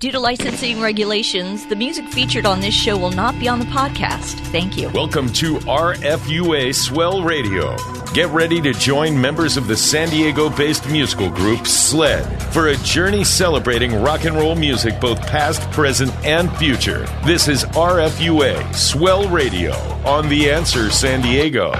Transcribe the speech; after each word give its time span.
Due 0.00 0.12
to 0.12 0.20
licensing 0.20 0.80
regulations, 0.80 1.66
the 1.66 1.74
music 1.74 2.06
featured 2.10 2.46
on 2.46 2.60
this 2.60 2.72
show 2.72 2.96
will 2.96 3.10
not 3.10 3.36
be 3.40 3.48
on 3.48 3.58
the 3.58 3.64
podcast. 3.64 4.38
Thank 4.52 4.78
you. 4.78 4.88
Welcome 4.90 5.32
to 5.32 5.56
RFUA 5.56 6.72
Swell 6.72 7.24
Radio. 7.24 7.76
Get 8.14 8.28
ready 8.28 8.60
to 8.60 8.72
join 8.72 9.20
members 9.20 9.56
of 9.56 9.66
the 9.66 9.76
San 9.76 10.08
Diego 10.08 10.50
based 10.50 10.88
musical 10.88 11.28
group 11.30 11.66
SLED 11.66 12.40
for 12.52 12.68
a 12.68 12.76
journey 12.76 13.24
celebrating 13.24 14.00
rock 14.00 14.24
and 14.24 14.36
roll 14.36 14.54
music, 14.54 15.00
both 15.00 15.20
past, 15.22 15.68
present, 15.72 16.12
and 16.24 16.56
future. 16.58 17.04
This 17.26 17.48
is 17.48 17.64
RFUA 17.64 18.72
Swell 18.76 19.28
Radio 19.28 19.72
on 20.06 20.28
The 20.28 20.48
Answer 20.48 20.90
San 20.90 21.22
Diego. 21.22 21.72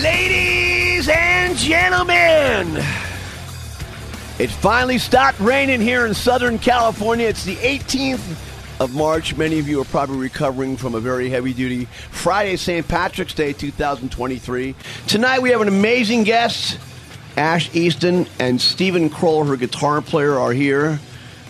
Ladies 0.00 1.06
and 1.06 1.54
gentlemen, 1.54 2.82
it 4.38 4.50
finally 4.50 4.98
stopped 4.98 5.38
raining 5.40 5.80
here 5.80 6.06
in 6.06 6.14
Southern 6.14 6.58
California. 6.58 7.26
It's 7.26 7.44
the 7.44 7.56
18th 7.56 8.80
of 8.80 8.94
March. 8.94 9.36
Many 9.36 9.58
of 9.58 9.68
you 9.68 9.80
are 9.80 9.84
probably 9.84 10.16
recovering 10.16 10.76
from 10.76 10.94
a 10.94 11.00
very 11.00 11.28
heavy 11.28 11.52
duty 11.52 11.84
Friday, 12.10 12.56
St. 12.56 12.86
Patrick's 12.88 13.34
Day 13.34 13.52
2023. 13.52 14.74
Tonight 15.06 15.40
we 15.40 15.50
have 15.50 15.60
an 15.60 15.68
amazing 15.68 16.24
guest. 16.24 16.78
Ash 17.36 17.74
Easton 17.74 18.26
and 18.38 18.60
Stephen 18.60 19.08
Kroll, 19.08 19.44
her 19.44 19.56
guitar 19.56 20.02
player, 20.02 20.38
are 20.38 20.52
here. 20.52 20.98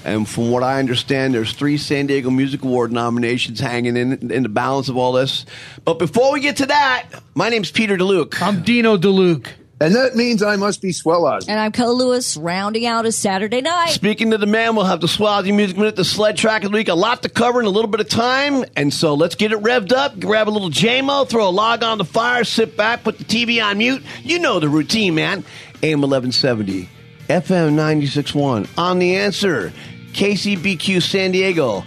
And 0.05 0.29
from 0.29 0.51
what 0.51 0.63
I 0.63 0.79
understand, 0.79 1.35
there's 1.35 1.53
three 1.53 1.77
San 1.77 2.07
Diego 2.07 2.31
Music 2.31 2.63
Award 2.65 2.93
nominations 2.93 3.61
hanging 3.61 3.97
in 3.97 4.33
in 4.33 4.43
the 4.43 4.49
balance 4.49 4.89
of 4.89 4.97
all 4.97 5.13
this. 5.13 5.47
But 5.85 5.99
before 5.99 6.33
we 6.33 6.41
get 6.41 6.57
to 6.59 6.67
that, 6.67 7.07
my 7.35 7.49
name's 7.49 7.71
Peter 7.71 7.97
DeLuke. 7.97 8.43
I'm 8.43 8.63
Dino 8.63 8.97
DeLuke. 8.97 9.47
And 9.83 9.97
that 9.97 10.15
means 10.15 10.45
I 10.45 10.55
must 10.55 10.81
be 10.81 10.93
Swell 10.93 11.23
Ozzy. 11.23 11.49
And 11.49 11.59
I'm 11.59 11.73
Kelly 11.73 11.97
Lewis, 11.97 12.37
rounding 12.37 12.87
out 12.87 13.05
a 13.05 13.11
Saturday 13.11 13.61
night. 13.61 13.89
Speaking 13.89 14.31
to 14.31 14.39
the 14.39 14.47
man, 14.47 14.77
we'll 14.77 14.85
have 14.85 15.01
the 15.01 15.09
Swazzy 15.09 15.53
Music 15.53 15.77
Minute, 15.77 15.97
the 15.97 16.05
sled 16.05 16.37
track 16.37 16.63
of 16.63 16.71
the 16.71 16.77
week, 16.77 16.87
a 16.87 16.95
lot 16.95 17.25
to 17.25 17.29
cover 17.29 17.59
in 17.59 17.67
a 17.67 17.71
little 17.71 17.91
bit 17.91 17.99
of 17.99 18.09
time. 18.09 18.65
And 18.77 18.95
so 18.95 19.15
let's 19.15 19.35
get 19.35 19.51
it 19.51 19.59
revved 19.59 19.91
up, 19.91 20.21
grab 20.21 20.49
a 20.49 20.51
little 20.51 20.71
JMO, 20.71 21.29
throw 21.29 21.49
a 21.49 21.51
log 21.51 21.83
on 21.83 21.99
the 21.99 22.05
fire, 22.05 22.45
sit 22.45 22.77
back, 22.77 23.03
put 23.03 23.19
the 23.19 23.25
TV 23.25 23.61
on 23.61 23.79
mute. 23.79 24.05
You 24.23 24.39
know 24.39 24.61
the 24.61 24.69
routine, 24.69 25.17
man. 25.17 25.45
AM 25.83 26.01
1170, 26.01 26.89
FM 27.27 27.75
96.1, 27.75 28.79
on 28.79 29.01
the 29.01 29.17
answer, 29.17 29.73
KCBQ 30.13 31.03
San 31.03 31.33
Diego, 31.33 31.83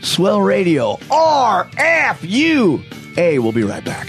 Swell 0.00 0.40
Radio, 0.40 0.96
RFU. 1.08 2.82
We'll 3.16 3.52
be 3.52 3.62
right 3.62 3.84
back. 3.84 4.08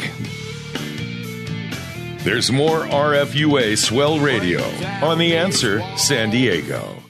There's 2.29 2.51
more 2.51 2.81
RFUA 2.85 3.75
Swell 3.75 4.19
Radio 4.19 4.61
on 5.01 5.17
The 5.17 5.35
Answer 5.35 5.81
San 5.97 6.29
Diego. 6.29 7.01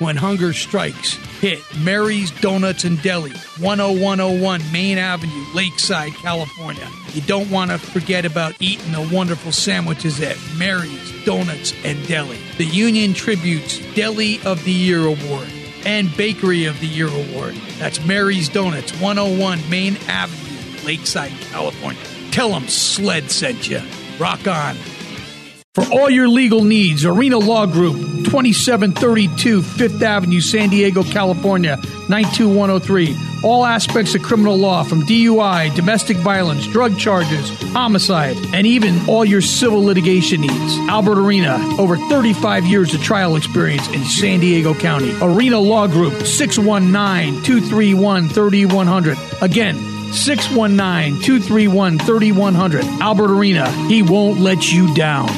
When 0.00 0.16
hunger 0.16 0.52
strikes, 0.52 1.12
hit 1.40 1.60
Mary's 1.78 2.32
Donuts 2.40 2.82
and 2.82 3.00
Deli, 3.00 3.30
10101 3.60 4.72
Main 4.72 4.98
Avenue, 4.98 5.44
Lakeside, 5.54 6.12
California. 6.14 6.88
You 7.14 7.20
don't 7.20 7.48
want 7.52 7.70
to 7.70 7.78
forget 7.78 8.24
about 8.24 8.56
eating 8.58 8.90
the 8.90 9.08
wonderful 9.14 9.52
sandwiches 9.52 10.20
at 10.20 10.36
Mary's 10.56 11.24
Donuts 11.24 11.72
and 11.84 12.04
Deli. 12.08 12.40
The 12.56 12.64
Union-Tribune's 12.64 13.78
Deli 13.94 14.40
of 14.44 14.64
the 14.64 14.72
Year 14.72 15.06
Award 15.06 15.48
and 15.86 16.14
Bakery 16.16 16.64
of 16.64 16.80
the 16.80 16.88
Year 16.88 17.06
Award. 17.06 17.54
That's 17.78 18.04
Mary's 18.04 18.48
Donuts, 18.48 18.90
101 19.00 19.70
Main 19.70 19.96
Avenue, 20.08 20.84
Lakeside, 20.84 21.30
California. 21.52 22.02
Tell 22.32 22.48
them 22.50 22.66
Sled 22.66 23.30
sent 23.30 23.68
you. 23.68 23.82
Rock 24.18 24.46
on. 24.46 24.76
For 25.74 25.84
all 25.92 26.10
your 26.10 26.28
legal 26.28 26.64
needs, 26.64 27.04
Arena 27.04 27.38
Law 27.38 27.64
Group, 27.64 27.94
2732 28.24 29.62
Fifth 29.62 30.02
Avenue, 30.02 30.40
San 30.40 30.70
Diego, 30.70 31.04
California, 31.04 31.76
92103. 32.08 33.16
All 33.44 33.64
aspects 33.64 34.16
of 34.16 34.22
criminal 34.22 34.56
law 34.56 34.82
from 34.82 35.02
DUI, 35.02 35.72
domestic 35.76 36.16
violence, 36.16 36.66
drug 36.66 36.98
charges, 36.98 37.48
homicide, 37.72 38.36
and 38.52 38.66
even 38.66 39.08
all 39.08 39.24
your 39.24 39.40
civil 39.40 39.84
litigation 39.84 40.40
needs. 40.40 40.78
Albert 40.88 41.20
Arena, 41.20 41.56
over 41.78 41.96
35 41.96 42.66
years 42.66 42.92
of 42.92 43.00
trial 43.04 43.36
experience 43.36 43.86
in 43.88 44.04
San 44.04 44.40
Diego 44.40 44.74
County. 44.74 45.16
Arena 45.22 45.60
Law 45.60 45.86
Group, 45.86 46.24
619 46.24 47.44
231 47.44 48.28
3100. 48.28 49.16
Again, 49.42 49.76
619 50.12 51.22
231 51.22 51.98
3100. 51.98 52.84
Albert 53.00 53.30
Arena, 53.30 53.70
he 53.88 54.02
won't 54.02 54.40
let 54.40 54.72
you 54.72 54.94
down. 54.94 55.28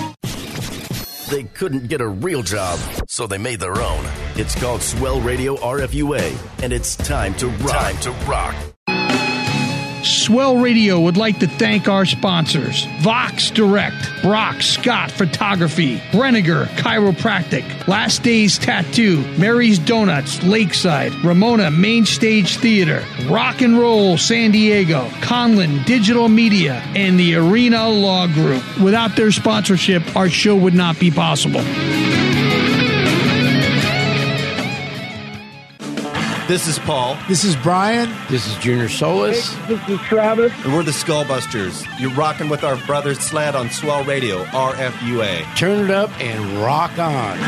They 1.30 1.44
couldn't 1.44 1.86
get 1.86 2.00
a 2.00 2.08
real 2.08 2.42
job, 2.42 2.78
so 3.06 3.28
they 3.28 3.38
made 3.38 3.60
their 3.60 3.80
own. 3.80 4.04
It's 4.34 4.54
called 4.54 4.82
Swell 4.82 5.20
Radio 5.20 5.56
RFUA, 5.56 6.62
and 6.62 6.72
it's 6.72 6.96
time 6.96 7.34
to 7.34 7.46
rock. 7.48 7.72
Time 7.72 7.96
to 7.98 8.10
rock. 8.26 8.69
Swell 10.04 10.56
Radio 10.56 11.00
would 11.00 11.16
like 11.16 11.38
to 11.40 11.46
thank 11.46 11.88
our 11.88 12.04
sponsors 12.04 12.86
Vox 13.00 13.50
Direct, 13.50 13.96
Brock 14.22 14.62
Scott 14.62 15.10
Photography, 15.10 15.98
Brenniger 16.12 16.66
Chiropractic, 16.76 17.86
Last 17.86 18.22
Days 18.22 18.58
Tattoo, 18.58 19.22
Mary's 19.38 19.78
Donuts, 19.78 20.42
Lakeside, 20.42 21.12
Ramona 21.24 21.70
Main 21.70 22.06
Stage 22.06 22.56
Theater, 22.56 23.04
Rock 23.26 23.60
and 23.60 23.78
Roll 23.78 24.16
San 24.18 24.50
Diego, 24.50 25.08
Conlin 25.20 25.82
Digital 25.84 26.28
Media, 26.28 26.82
and 26.94 27.18
the 27.18 27.34
Arena 27.34 27.88
Law 27.88 28.26
Group. 28.26 28.62
Without 28.80 29.16
their 29.16 29.32
sponsorship, 29.32 30.16
our 30.16 30.28
show 30.28 30.56
would 30.56 30.74
not 30.74 30.98
be 30.98 31.10
possible. 31.10 31.62
This 36.50 36.66
is 36.66 36.80
Paul. 36.80 37.16
This 37.28 37.44
is 37.44 37.54
Brian. 37.54 38.12
This 38.28 38.44
is 38.48 38.56
Junior 38.56 38.88
Solis. 38.88 39.54
This 39.68 39.88
is 39.88 40.00
Travis. 40.00 40.52
And 40.64 40.74
we're 40.74 40.82
the 40.82 40.90
Skullbusters. 40.90 41.86
You're 42.00 42.10
rocking 42.10 42.48
with 42.48 42.64
our 42.64 42.76
brother 42.86 43.14
Sled 43.14 43.54
on 43.54 43.70
Swell 43.70 44.02
Radio, 44.02 44.42
RFUA. 44.46 45.56
Turn 45.56 45.84
it 45.84 45.92
up 45.92 46.10
and 46.20 46.60
rock 46.60 46.98
on. 46.98 47.38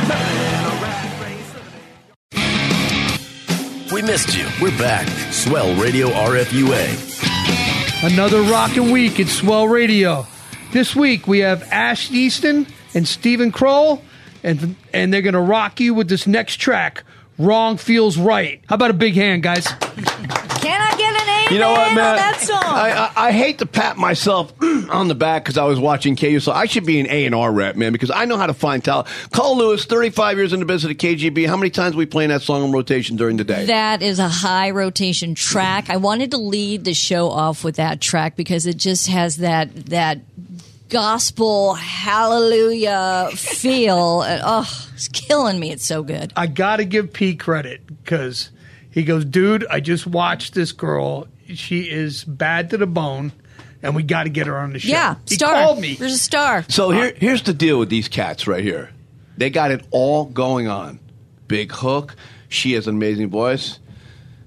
We 3.93 4.03
missed 4.03 4.37
you. 4.39 4.47
We're 4.61 4.79
back. 4.79 5.09
Swell 5.33 5.75
Radio 5.83 6.07
RFUA. 6.07 8.05
Another 8.05 8.43
rockin' 8.43 8.93
week 8.93 9.19
at 9.19 9.27
Swell 9.27 9.67
Radio. 9.67 10.29
This 10.73 10.95
week 10.95 11.27
we 11.27 11.41
have 11.41 11.65
Ash 11.73 12.09
Easton 12.13 12.69
and 12.95 13.09
Stephen 13.09 13.51
Kroll, 13.51 14.01
and 14.45 14.77
and 14.95 15.13
they're 15.13 15.23
gonna 15.23 15.43
rock 15.43 15.81
you 15.81 15.93
with 15.93 16.09
this 16.09 16.29
next 16.29 16.59
track. 16.59 17.03
Wrong 17.43 17.77
feels 17.77 18.17
right. 18.17 18.63
How 18.69 18.77
about 18.77 18.91
a 18.91 18.95
big 18.95 19.15
hand, 19.15 19.43
guys? 19.43 19.67
Can 19.67 20.81
I 20.81 20.95
get 20.97 21.13
an 21.13 21.29
amen 21.29 21.53
You 21.53 21.59
know 21.59 21.73
what, 21.73 21.95
man? 21.95 22.11
on 22.11 22.17
that 22.17 22.39
song? 22.41 22.61
I, 22.63 23.11
I, 23.17 23.29
I 23.29 23.33
hate 23.33 23.59
to 23.59 23.67
pat 23.67 23.97
myself 23.97 24.53
on 24.63 25.09
the 25.09 25.15
back 25.15 25.43
because 25.43 25.59
I 25.59 25.65
was 25.65 25.81
watching 25.81 26.15
KU, 26.15 26.39
so 26.39 26.53
I 26.53 26.67
should 26.67 26.87
be 26.87 27.01
an 27.01 27.07
A 27.09 27.27
and 27.27 27.35
R 27.35 27.53
rep, 27.53 27.75
man, 27.77 27.93
because 27.93 28.11
I 28.13 28.27
know 28.27 28.37
how 28.37 28.47
to 28.47 28.55
find 28.55 28.83
talent. 28.85 29.09
Cole 29.33 29.57
Lewis, 29.57 29.85
thirty-five 29.85 30.37
years 30.37 30.53
in 30.53 30.61
the 30.61 30.67
business 30.67 30.93
at 30.93 30.99
KGB. 30.99 31.47
How 31.49 31.57
many 31.57 31.71
times 31.71 31.97
we 31.97 32.07
playing 32.07 32.31
that 32.31 32.43
song 32.43 32.63
on 32.63 32.71
rotation 32.73 33.17
during 33.17 33.37
the 33.39 33.45
day? 33.45 33.67
That 33.67 34.03
is 34.03 34.19
a 34.21 34.29
high 34.29 34.71
rotation 34.71 35.35
track. 35.35 35.91
I 35.91 35.97
wanted 35.97 36.31
to 36.31 36.39
lead 36.39 36.85
the 36.85 36.95
show 36.95 37.29
off 37.29 37.65
with 37.65 37.77
that 37.77 38.01
track 38.01 38.37
because 38.37 38.67
it 38.67 38.77
just 38.77 39.09
has 39.09 39.39
that 39.39 39.75
that 39.87 40.21
gospel 40.93 41.73
hallelujah 41.75 43.31
feel. 43.35 44.23
And, 44.23 44.43
oh, 44.45 44.89
it's 44.95 45.09
killing 45.09 45.59
me. 45.59 45.73
It's 45.73 45.87
so 45.87 46.03
good. 46.03 46.33
I 46.37 46.47
got 46.47 46.77
to 46.77 46.85
give 46.85 47.13
P 47.13 47.35
credit 47.35 47.87
because 47.87 48.51
he 48.91 49.03
goes, 49.03 49.25
dude, 49.25 49.67
I 49.69 49.81
just 49.81 50.07
watched 50.07 50.53
this 50.55 50.71
girl. 50.73 51.27
She 51.49 51.91
is 51.91 52.25
bad 52.25 52.71
to 52.71 52.77
the 52.77 52.87
bone, 52.87 53.33
and 53.83 53.97
we 53.97 54.03
got 54.03 54.25
to 54.25 54.29
get 54.29 54.47
her 54.47 54.57
on 54.57 54.75
the 54.75 54.79
show. 54.79 54.91
Yeah, 54.91 55.17
he 55.27 55.35
star. 55.37 55.55
called 55.55 55.81
me. 55.81 55.95
There's 55.95 56.13
a 56.13 56.19
star. 56.19 56.65
So 56.69 56.91
here, 56.91 57.15
here's 57.17 57.43
the 57.43 57.55
deal 57.55 57.79
with 57.79 57.89
these 57.89 58.09
cats 58.09 58.47
right 58.47 58.63
here. 58.63 58.91
They 59.39 59.51
got 59.51 59.71
it 59.71 59.85
all 59.91 60.27
going 60.27 60.69
on. 60.69 61.01
Big 61.49 61.73
hook. 61.73 62.15
She 62.49 62.73
has 62.75 62.87
an 62.87 62.95
amazing 62.95 63.31
voice. 63.31 63.79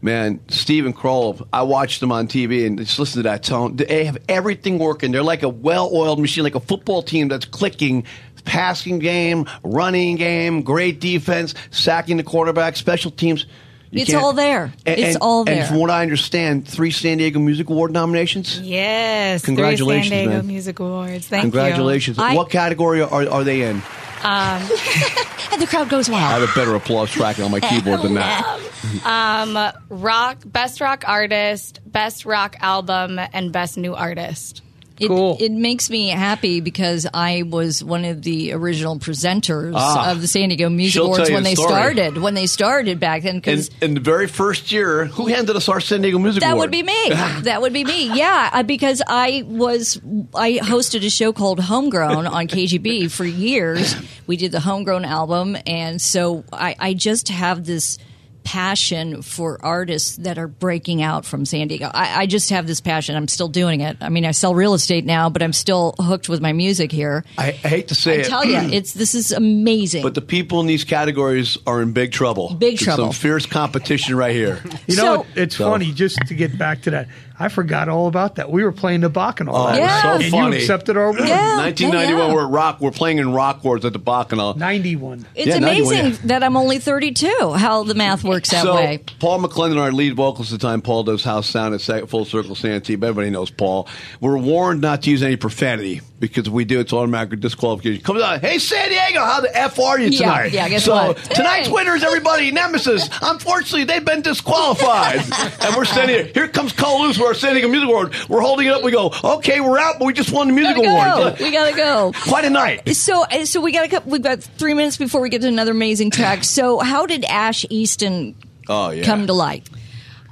Man, 0.05 0.39
Stephen 0.49 0.93
Kroll, 0.93 1.47
I 1.51 1.63
watched 1.63 1.99
them 1.99 2.11
on 2.11 2.27
TV 2.27 2.67
and 2.67 2.77
just 2.77 2.99
listen 2.99 3.23
to 3.23 3.29
that 3.29 3.41
tone. 3.41 3.75
They 3.75 4.05
have 4.05 4.19
everything 4.29 4.77
working. 4.77 5.11
They're 5.11 5.23
like 5.23 5.41
a 5.41 5.49
well 5.49 5.89
oiled 5.91 6.19
machine, 6.19 6.43
like 6.43 6.53
a 6.53 6.59
football 6.59 7.01
team 7.01 7.27
that's 7.27 7.45
clicking. 7.45 8.05
Passing 8.43 8.99
game, 8.99 9.47
running 9.63 10.17
game, 10.17 10.61
great 10.61 10.99
defense, 10.99 11.55
sacking 11.71 12.17
the 12.17 12.23
quarterback, 12.23 12.75
special 12.75 13.09
teams. 13.09 13.47
You 13.89 14.03
It's 14.03 14.13
all 14.13 14.33
there. 14.33 14.71
And- 14.85 14.99
It's 14.99 15.15
and- 15.15 15.17
all 15.23 15.43
there. 15.43 15.61
And 15.61 15.67
from 15.67 15.77
what 15.79 15.89
I 15.89 16.03
understand, 16.03 16.67
three 16.67 16.91
San 16.91 17.17
Diego 17.17 17.39
Music 17.39 17.67
Award 17.71 17.91
nominations. 17.91 18.59
Yes. 18.59 19.43
Congratulations, 19.43 20.09
three 20.09 20.17
San 20.17 20.25
Diego 20.27 20.37
man. 20.43 20.47
Music 20.47 20.79
Awards. 20.79 21.25
Thank 21.27 21.41
Congratulations. 21.41 22.19
you. 22.19 22.23
I- 22.23 22.35
what 22.35 22.51
category 22.51 23.01
are, 23.01 23.27
are 23.27 23.43
they 23.43 23.63
in? 23.63 23.77
Um, 23.77 24.61
and 25.51 25.59
the 25.59 25.65
crowd 25.67 25.89
goes 25.89 26.07
wild. 26.07 26.23
I 26.31 26.39
have 26.39 26.47
a 26.47 26.53
better 26.53 26.75
applause 26.75 27.09
track 27.09 27.39
on 27.39 27.49
my 27.49 27.59
keyboard 27.59 28.03
than 28.03 28.13
that. 28.13 28.59
um, 29.03 29.57
rock, 29.89 30.37
best 30.45 30.81
rock 30.81 31.03
artist, 31.07 31.79
best 31.85 32.25
rock 32.25 32.55
album, 32.59 33.19
and 33.33 33.51
best 33.51 33.77
new 33.77 33.93
artist. 33.95 34.61
It, 34.97 35.11
it 35.11 35.51
makes 35.51 35.89
me 35.89 36.07
happy 36.07 36.61
because 36.61 37.05
I 37.13 37.43
was 37.43 37.83
one 37.83 38.05
of 38.05 38.21
the 38.21 38.53
original 38.53 38.97
presenters 38.97 39.73
Ah. 39.75 40.09
of 40.11 40.21
the 40.21 40.27
San 40.27 40.47
Diego 40.47 40.69
Music 40.69 41.01
Awards 41.01 41.29
when 41.29 41.43
they 41.43 41.55
story. 41.55 41.67
started. 41.67 42.17
When 42.17 42.33
they 42.33 42.45
started 42.47 42.97
back 42.97 43.23
then, 43.23 43.35
In, 43.35 43.41
because 43.41 43.69
in 43.81 43.93
the 43.95 43.99
very 43.99 44.27
first 44.27 44.71
year, 44.71 45.03
who 45.03 45.27
handed 45.27 45.53
us 45.57 45.67
our 45.67 45.81
San 45.81 46.01
Diego 46.01 46.17
Music 46.17 46.39
that 46.43 46.51
Award? 46.53 46.67
would 46.67 46.71
be 46.71 46.81
me. 46.83 47.09
that 47.41 47.61
would 47.61 47.73
be 47.73 47.83
me. 47.83 48.15
Yeah, 48.15 48.49
uh, 48.53 48.63
because 48.63 49.01
I 49.05 49.43
was 49.45 49.99
I 50.33 50.59
hosted 50.63 51.05
a 51.05 51.09
show 51.09 51.33
called 51.33 51.59
Homegrown 51.59 52.25
on 52.25 52.47
KGB 52.47 53.11
for 53.11 53.25
years. 53.25 53.97
We 54.27 54.37
did 54.37 54.53
the 54.53 54.61
Homegrown 54.61 55.03
album, 55.03 55.57
and 55.67 56.01
so 56.01 56.45
I, 56.53 56.73
I 56.79 56.93
just 56.93 57.27
have 57.27 57.65
this 57.65 57.97
passion 58.45 59.21
for 59.21 59.59
artists 59.65 60.15
that 60.17 60.37
are 60.37 60.47
breaking 60.47 61.01
out 61.01 61.25
from 61.25 61.45
San 61.45 61.67
Diego. 61.67 61.89
I, 61.93 62.21
I 62.21 62.25
just 62.27 62.51
have 62.51 62.67
this 62.67 62.79
passion. 62.79 63.15
I'm 63.17 63.27
still 63.27 63.49
doing 63.49 63.81
it. 63.81 63.97
I 63.99 64.07
mean, 64.09 64.23
I 64.25 64.31
sell 64.31 64.55
real 64.55 64.73
estate 64.75 65.03
now, 65.03 65.29
but 65.29 65.43
I'm 65.43 65.51
still 65.51 65.95
hooked 65.99 66.29
with 66.29 66.39
my 66.41 66.53
music 66.53 66.91
here. 66.91 67.25
I, 67.37 67.47
I 67.49 67.51
hate 67.67 67.89
to 67.89 67.95
say 67.95 68.19
I 68.19 68.21
it. 68.21 68.25
tell 68.27 68.45
you, 68.45 68.55
it's 68.57 68.93
this 68.93 69.15
is 69.15 69.31
amazing. 69.33 70.03
But 70.03 70.13
the 70.15 70.21
people 70.21 70.61
in 70.61 70.67
these 70.67 70.83
categories 70.85 71.57
are 71.67 71.81
in 71.81 71.91
big 71.91 72.11
trouble. 72.13 72.53
Big 72.53 72.77
There's 72.77 72.81
trouble. 72.85 73.05
Some 73.05 73.13
fierce 73.13 73.45
competition 73.45 74.15
right 74.15 74.33
here. 74.33 74.61
You 74.87 74.95
know, 74.95 75.23
So- 75.23 75.25
it's 75.35 75.55
So- 75.57 75.69
funny 75.71 75.91
just 75.91 76.19
to 76.27 76.35
get 76.35 76.57
back 76.57 76.83
to 76.83 76.91
that. 76.91 77.07
I 77.37 77.49
forgot 77.49 77.89
all 77.89 78.07
about 78.07 78.35
that. 78.35 78.49
We 78.49 78.63
were 78.63 78.71
playing 78.71 79.01
the 79.01 79.09
Bacchanal. 79.09 79.55
Oh, 79.55 79.67
that 79.67 79.77
Yeah. 79.77 79.85
night, 79.87 80.01
so 80.01 80.09
and 80.23 80.25
funny. 80.31 80.55
you 80.55 80.61
accepted 80.61 80.95
our 80.95 81.05
award. 81.07 81.19
1991, 81.19 82.33
we're 82.33 82.45
at 82.45 82.49
Rock. 82.49 82.81
We're 82.81 82.91
playing 82.91 83.17
in 83.17 83.33
Rock 83.33 83.63
Wars 83.63 83.83
at 83.85 83.93
the 83.93 83.99
Bacchanal. 83.99 84.53
91. 84.57 85.25
it's 85.35 85.47
Yeah, 85.47 85.59
91, 85.59 85.93
amazing 85.95 86.11
yeah. 86.11 86.17
that 86.27 86.43
I'm 86.43 86.55
only 86.55 86.79
32. 86.79 87.53
How 87.53 87.83
the 87.83 87.93
math 87.93 88.23
works 88.23 88.51
that 88.51 88.63
so, 88.63 88.75
way. 88.75 88.99
Paul 89.19 89.39
McClendon, 89.41 89.77
our 89.79 89.91
lead 89.91 90.15
vocalist 90.15 90.53
at 90.53 90.59
the 90.61 90.67
time, 90.67 90.81
Paul 90.81 91.03
does 91.03 91.23
house 91.23 91.47
sound 91.49 91.73
at 91.73 92.09
Full 92.09 92.25
Circle 92.25 92.55
Santee. 92.55 92.95
but 92.95 93.07
Everybody 93.07 93.31
knows 93.31 93.49
Paul. 93.49 93.87
We're 94.21 94.37
warned 94.37 94.81
not 94.81 95.01
to 95.03 95.11
use 95.11 95.21
any 95.23 95.35
profanity 95.35 96.01
because 96.19 96.47
if 96.47 96.53
we 96.53 96.65
do, 96.65 96.79
it's 96.79 96.93
automatic 96.93 97.39
disqualification. 97.39 98.03
Comes 98.03 98.21
out, 98.21 98.39
hey 98.41 98.57
San 98.57 98.89
Diego, 98.89 99.19
how 99.19 99.41
the 99.41 99.55
f 99.55 99.77
are 99.79 99.99
you 99.99 100.09
tonight? 100.11 100.51
yeah, 100.53 100.69
guess 100.69 100.85
so 100.85 100.93
what? 100.93 101.17
tonight's 101.17 101.67
Hey. 101.67 101.73
winners, 101.73 102.03
everybody, 102.03 102.51
Nemesis. 102.51 103.09
Unfortunately, 103.21 103.83
they've 103.83 104.03
been 104.05 104.21
disqualified, 104.21 105.19
and 105.61 105.75
we're 105.75 105.85
standing 105.85 106.15
here. 106.15 106.31
Here 106.33 106.47
comes 106.47 106.71
Cole 106.73 107.01
Lewis 107.03 107.17
for 107.17 107.25
our 107.27 107.33
San 107.33 107.53
Diego 107.53 107.67
Music 107.67 107.89
Award. 107.89 108.13
We're 108.29 108.41
holding 108.41 108.67
it 108.67 108.73
up. 108.73 108.83
We 108.83 108.91
go, 108.91 109.11
okay, 109.23 109.59
we're 109.61 109.79
out, 109.79 109.99
but 109.99 110.05
we 110.05 110.13
just 110.13 110.31
won 110.31 110.47
the 110.47 110.53
music 110.53 110.75
Gotta 110.77 110.87
award. 110.89 111.37
go. 111.39 111.43
We 111.45 111.51
gotta 111.51 111.75
go. 111.75 112.11
Quite 112.23 112.45
a 112.45 112.49
night. 112.49 112.95
So, 112.95 113.25
so 113.43 113.61
we 113.61 113.71
got 113.71 113.85
a 113.85 113.89
couple. 113.89 114.11
We've 114.11 114.21
got 114.21 114.41
three 114.41 114.73
minutes 114.73 114.97
before 114.97 115.21
we 115.21 115.29
get 115.29 115.41
to 115.41 115.47
another 115.47 115.71
amazing 115.71 116.11
track. 116.11 116.43
So, 116.43 116.79
how 116.79 117.05
did 117.05 117.25
Ash 117.25 117.65
Easton 117.69 118.35
Oh 118.69 118.89
yeah. 118.91 119.03
come 119.03 119.27
to 119.27 119.33
light? 119.33 119.67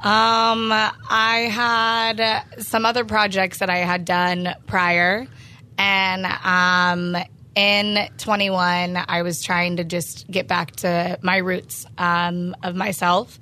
Um, 0.03 0.71
I 0.71 1.47
had 1.51 2.19
uh, 2.19 2.41
some 2.59 2.85
other 2.85 3.05
projects 3.05 3.59
that 3.59 3.69
I 3.69 3.77
had 3.77 4.03
done 4.05 4.53
prior, 4.67 5.27
and 5.77 6.25
um, 6.25 7.15
in 7.55 8.09
21, 8.17 8.97
I 9.07 9.21
was 9.21 9.41
trying 9.41 9.77
to 9.77 9.83
just 9.83 10.29
get 10.29 10.47
back 10.47 10.75
to 10.77 11.19
my 11.21 11.37
roots 11.37 11.85
um, 11.97 12.55
of 12.63 12.75
myself, 12.75 13.39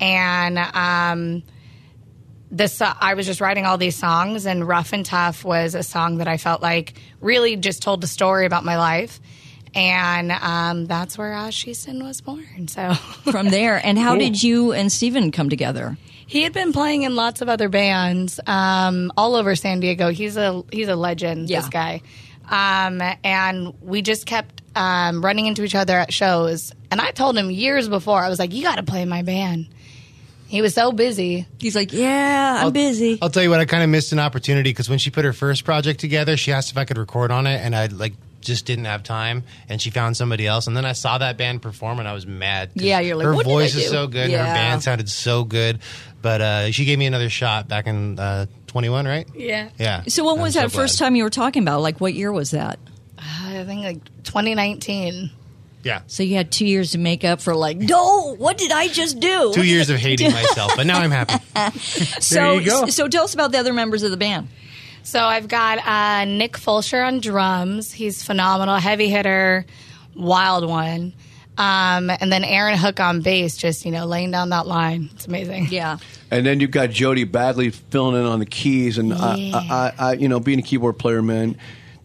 and 0.00 0.58
um, 0.58 1.42
this 2.50 2.80
I 2.80 3.14
was 3.14 3.26
just 3.26 3.40
writing 3.40 3.66
all 3.66 3.78
these 3.78 3.96
songs, 3.96 4.46
and 4.46 4.66
"Rough 4.66 4.92
and 4.92 5.04
Tough" 5.04 5.44
was 5.44 5.74
a 5.74 5.82
song 5.82 6.18
that 6.18 6.28
I 6.28 6.36
felt 6.36 6.62
like 6.62 6.94
really 7.20 7.56
just 7.56 7.82
told 7.82 8.00
the 8.00 8.06
story 8.06 8.46
about 8.46 8.64
my 8.64 8.76
life. 8.76 9.20
And 9.76 10.32
um, 10.32 10.86
that's 10.86 11.18
where 11.18 11.32
Ash 11.32 11.66
Easton 11.66 12.02
was 12.02 12.20
born. 12.22 12.66
So 12.66 12.94
From 13.30 13.50
there, 13.50 13.80
and 13.84 13.98
how 13.98 14.16
did 14.16 14.42
you 14.42 14.72
and 14.72 14.90
Steven 14.90 15.30
come 15.30 15.50
together? 15.50 15.98
He 16.26 16.42
had 16.42 16.52
been 16.52 16.72
playing 16.72 17.02
in 17.02 17.14
lots 17.14 17.40
of 17.42 17.48
other 17.48 17.68
bands 17.68 18.40
um, 18.46 19.12
all 19.16 19.36
over 19.36 19.54
San 19.54 19.80
Diego. 19.80 20.08
He's 20.10 20.36
a 20.36 20.64
he's 20.72 20.88
a 20.88 20.96
legend. 20.96 21.48
This 21.48 21.68
guy, 21.68 22.00
um, 22.50 23.02
and 23.22 23.80
we 23.82 24.02
just 24.02 24.26
kept 24.26 24.62
um, 24.74 25.24
running 25.24 25.46
into 25.46 25.62
each 25.62 25.74
other 25.74 25.96
at 25.98 26.12
shows. 26.12 26.72
And 26.90 27.00
I 27.00 27.10
told 27.10 27.36
him 27.36 27.50
years 27.50 27.88
before, 27.88 28.20
I 28.20 28.28
was 28.28 28.38
like, 28.38 28.52
"You 28.52 28.62
got 28.62 28.76
to 28.76 28.82
play 28.82 29.02
in 29.02 29.08
my 29.08 29.22
band." 29.22 29.68
He 30.48 30.62
was 30.62 30.74
so 30.74 30.90
busy. 30.90 31.46
He's 31.58 31.76
like, 31.76 31.92
"Yeah, 31.92 32.62
I'm 32.64 32.72
busy." 32.72 33.18
I'll 33.20 33.30
tell 33.30 33.42
you 33.42 33.50
what, 33.50 33.60
I 33.60 33.64
kind 33.64 33.82
of 33.82 33.90
missed 33.90 34.12
an 34.12 34.18
opportunity 34.18 34.70
because 34.70 34.88
when 34.88 34.98
she 34.98 35.10
put 35.10 35.24
her 35.24 35.32
first 35.32 35.64
project 35.64 36.00
together, 36.00 36.36
she 36.36 36.50
asked 36.50 36.70
if 36.70 36.78
I 36.78 36.84
could 36.84 36.98
record 36.98 37.30
on 37.30 37.46
it, 37.46 37.60
and 37.60 37.76
I 37.76 37.86
like 37.86 38.14
just 38.46 38.64
didn't 38.64 38.86
have 38.86 39.02
time, 39.02 39.44
and 39.68 39.82
she 39.82 39.90
found 39.90 40.16
somebody 40.16 40.46
else. 40.46 40.66
And 40.66 40.76
then 40.76 40.84
I 40.84 40.92
saw 40.92 41.18
that 41.18 41.36
band 41.36 41.60
perform, 41.60 41.98
and 41.98 42.08
I 42.08 42.14
was 42.14 42.26
mad. 42.26 42.70
Yeah, 42.74 43.00
you're 43.00 43.16
like, 43.16 43.26
her 43.26 43.34
"What 43.34 43.44
did 43.44 43.50
I 43.50 43.54
voice 43.54 43.74
is 43.74 43.84
do?" 43.84 43.88
so 43.90 44.06
good, 44.06 44.30
and 44.30 44.32
her 44.32 44.54
band 44.54 44.82
sounded 44.82 45.08
so 45.08 45.44
good. 45.44 45.80
But 46.22 46.40
uh, 46.40 46.70
she 46.70 46.84
gave 46.84 46.98
me 46.98 47.06
another 47.06 47.28
shot 47.28 47.68
back 47.68 47.86
in 47.86 48.18
uh, 48.18 48.46
21, 48.68 49.06
right? 49.06 49.28
Yeah. 49.34 49.68
Yeah. 49.78 50.02
So, 50.08 50.24
when 50.24 50.36
I'm 50.36 50.42
was 50.42 50.54
so 50.54 50.60
that 50.60 50.72
first 50.72 50.98
time 50.98 51.14
you 51.14 51.24
were 51.24 51.30
talking 51.30 51.62
about? 51.62 51.82
Like, 51.82 52.00
what 52.00 52.14
year 52.14 52.32
was 52.32 52.52
that? 52.52 52.78
I 53.18 53.64
think 53.64 53.84
like 53.84 54.04
2019. 54.24 55.30
Yeah. 55.82 56.00
So 56.08 56.24
you 56.24 56.34
had 56.34 56.50
two 56.50 56.66
years 56.66 56.90
to 56.92 56.98
make 56.98 57.22
up 57.22 57.40
for 57.40 57.54
like, 57.54 57.76
no, 57.76 58.34
what 58.36 58.58
did 58.58 58.72
I 58.72 58.88
just 58.88 59.20
do? 59.20 59.52
Two 59.54 59.64
years 59.64 59.88
of 59.88 59.98
hating 59.98 60.32
myself, 60.32 60.72
but 60.74 60.84
now 60.84 60.98
I'm 60.98 61.12
happy. 61.12 61.78
so, 61.78 62.54
you 62.58 62.66
go. 62.66 62.86
so 62.86 63.06
tell 63.06 63.22
us 63.22 63.34
about 63.34 63.52
the 63.52 63.58
other 63.58 63.72
members 63.72 64.02
of 64.02 64.10
the 64.10 64.16
band. 64.16 64.48
So 65.06 65.22
I've 65.22 65.46
got 65.46 65.78
uh, 65.86 66.24
Nick 66.24 66.56
Fulcher 66.56 67.00
on 67.00 67.20
drums. 67.20 67.92
He's 67.92 68.24
phenomenal, 68.24 68.74
heavy 68.74 69.08
hitter, 69.08 69.64
wild 70.16 70.68
one. 70.68 71.12
Um, 71.56 72.10
and 72.10 72.32
then 72.32 72.42
Aaron 72.42 72.76
Hook 72.76 72.98
on 72.98 73.20
bass, 73.20 73.56
just 73.56 73.84
you 73.84 73.92
know, 73.92 74.04
laying 74.04 74.32
down 74.32 74.48
that 74.48 74.66
line. 74.66 75.10
It's 75.14 75.28
amazing. 75.28 75.68
Yeah. 75.70 75.98
And 76.32 76.44
then 76.44 76.58
you've 76.58 76.72
got 76.72 76.90
Jody 76.90 77.22
Bagley 77.22 77.70
filling 77.70 78.20
in 78.20 78.26
on 78.26 78.40
the 78.40 78.46
keys, 78.46 78.98
and 78.98 79.14
I, 79.14 79.52
I, 79.54 79.92
I, 79.96 80.12
you 80.14 80.28
know, 80.28 80.40
being 80.40 80.58
a 80.58 80.62
keyboard 80.62 80.98
player, 80.98 81.22
man. 81.22 81.56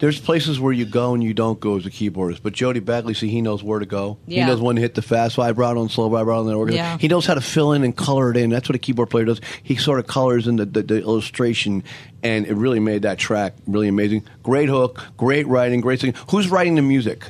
There's 0.02 0.20
places 0.20 0.60
where 0.60 0.74
you 0.74 0.86
go 0.86 1.14
and 1.14 1.24
you 1.24 1.36
don't 1.36 1.60
go 1.60 1.78
as 1.78 1.86
a 1.86 1.92
keyboardist, 1.92 2.42
but 2.42 2.54
Jody 2.54 2.80
Bagley, 2.80 3.14
see, 3.14 3.30
he 3.30 3.40
knows 3.40 3.62
where 3.62 3.78
to 3.78 3.86
go. 3.86 4.18
Yeah. 4.26 4.46
He 4.46 4.50
knows 4.50 4.60
when 4.60 4.76
to 4.78 4.82
hit 4.82 4.96
the 4.96 5.04
fast 5.04 5.36
vibrato 5.36 5.80
and 5.80 5.92
slow 5.92 6.10
vibrato 6.10 6.42
and 6.42 6.50
the 6.50 6.56
organ. 6.56 6.76
Yeah. 6.76 6.98
He 6.98 7.08
knows 7.08 7.28
how 7.28 7.36
to 7.36 7.42
fill 7.42 7.72
in 7.74 7.84
and 7.84 7.96
color 7.96 8.32
it 8.32 8.38
in. 8.38 8.50
That's 8.50 8.68
what 8.68 8.76
a 8.76 8.80
keyboard 8.80 9.12
player 9.12 9.26
does. 9.26 9.40
He 9.62 9.76
sort 9.76 10.00
of 10.00 10.08
colors 10.08 10.48
in 10.48 10.56
the, 10.56 10.66
the, 10.66 10.82
the 10.82 10.98
illustration, 11.02 11.84
and 12.24 12.48
it 12.48 12.56
really 12.56 12.80
made 12.80 13.04
that 13.04 13.20
track 13.20 13.54
really 13.68 13.88
amazing. 13.88 14.26
Great 14.42 14.70
hook, 14.70 15.06
great 15.18 15.46
writing, 15.46 15.82
great 15.82 16.00
singing. 16.00 16.16
Who's 16.32 16.50
writing 16.50 16.74
the 16.74 16.82
music? 16.82 17.26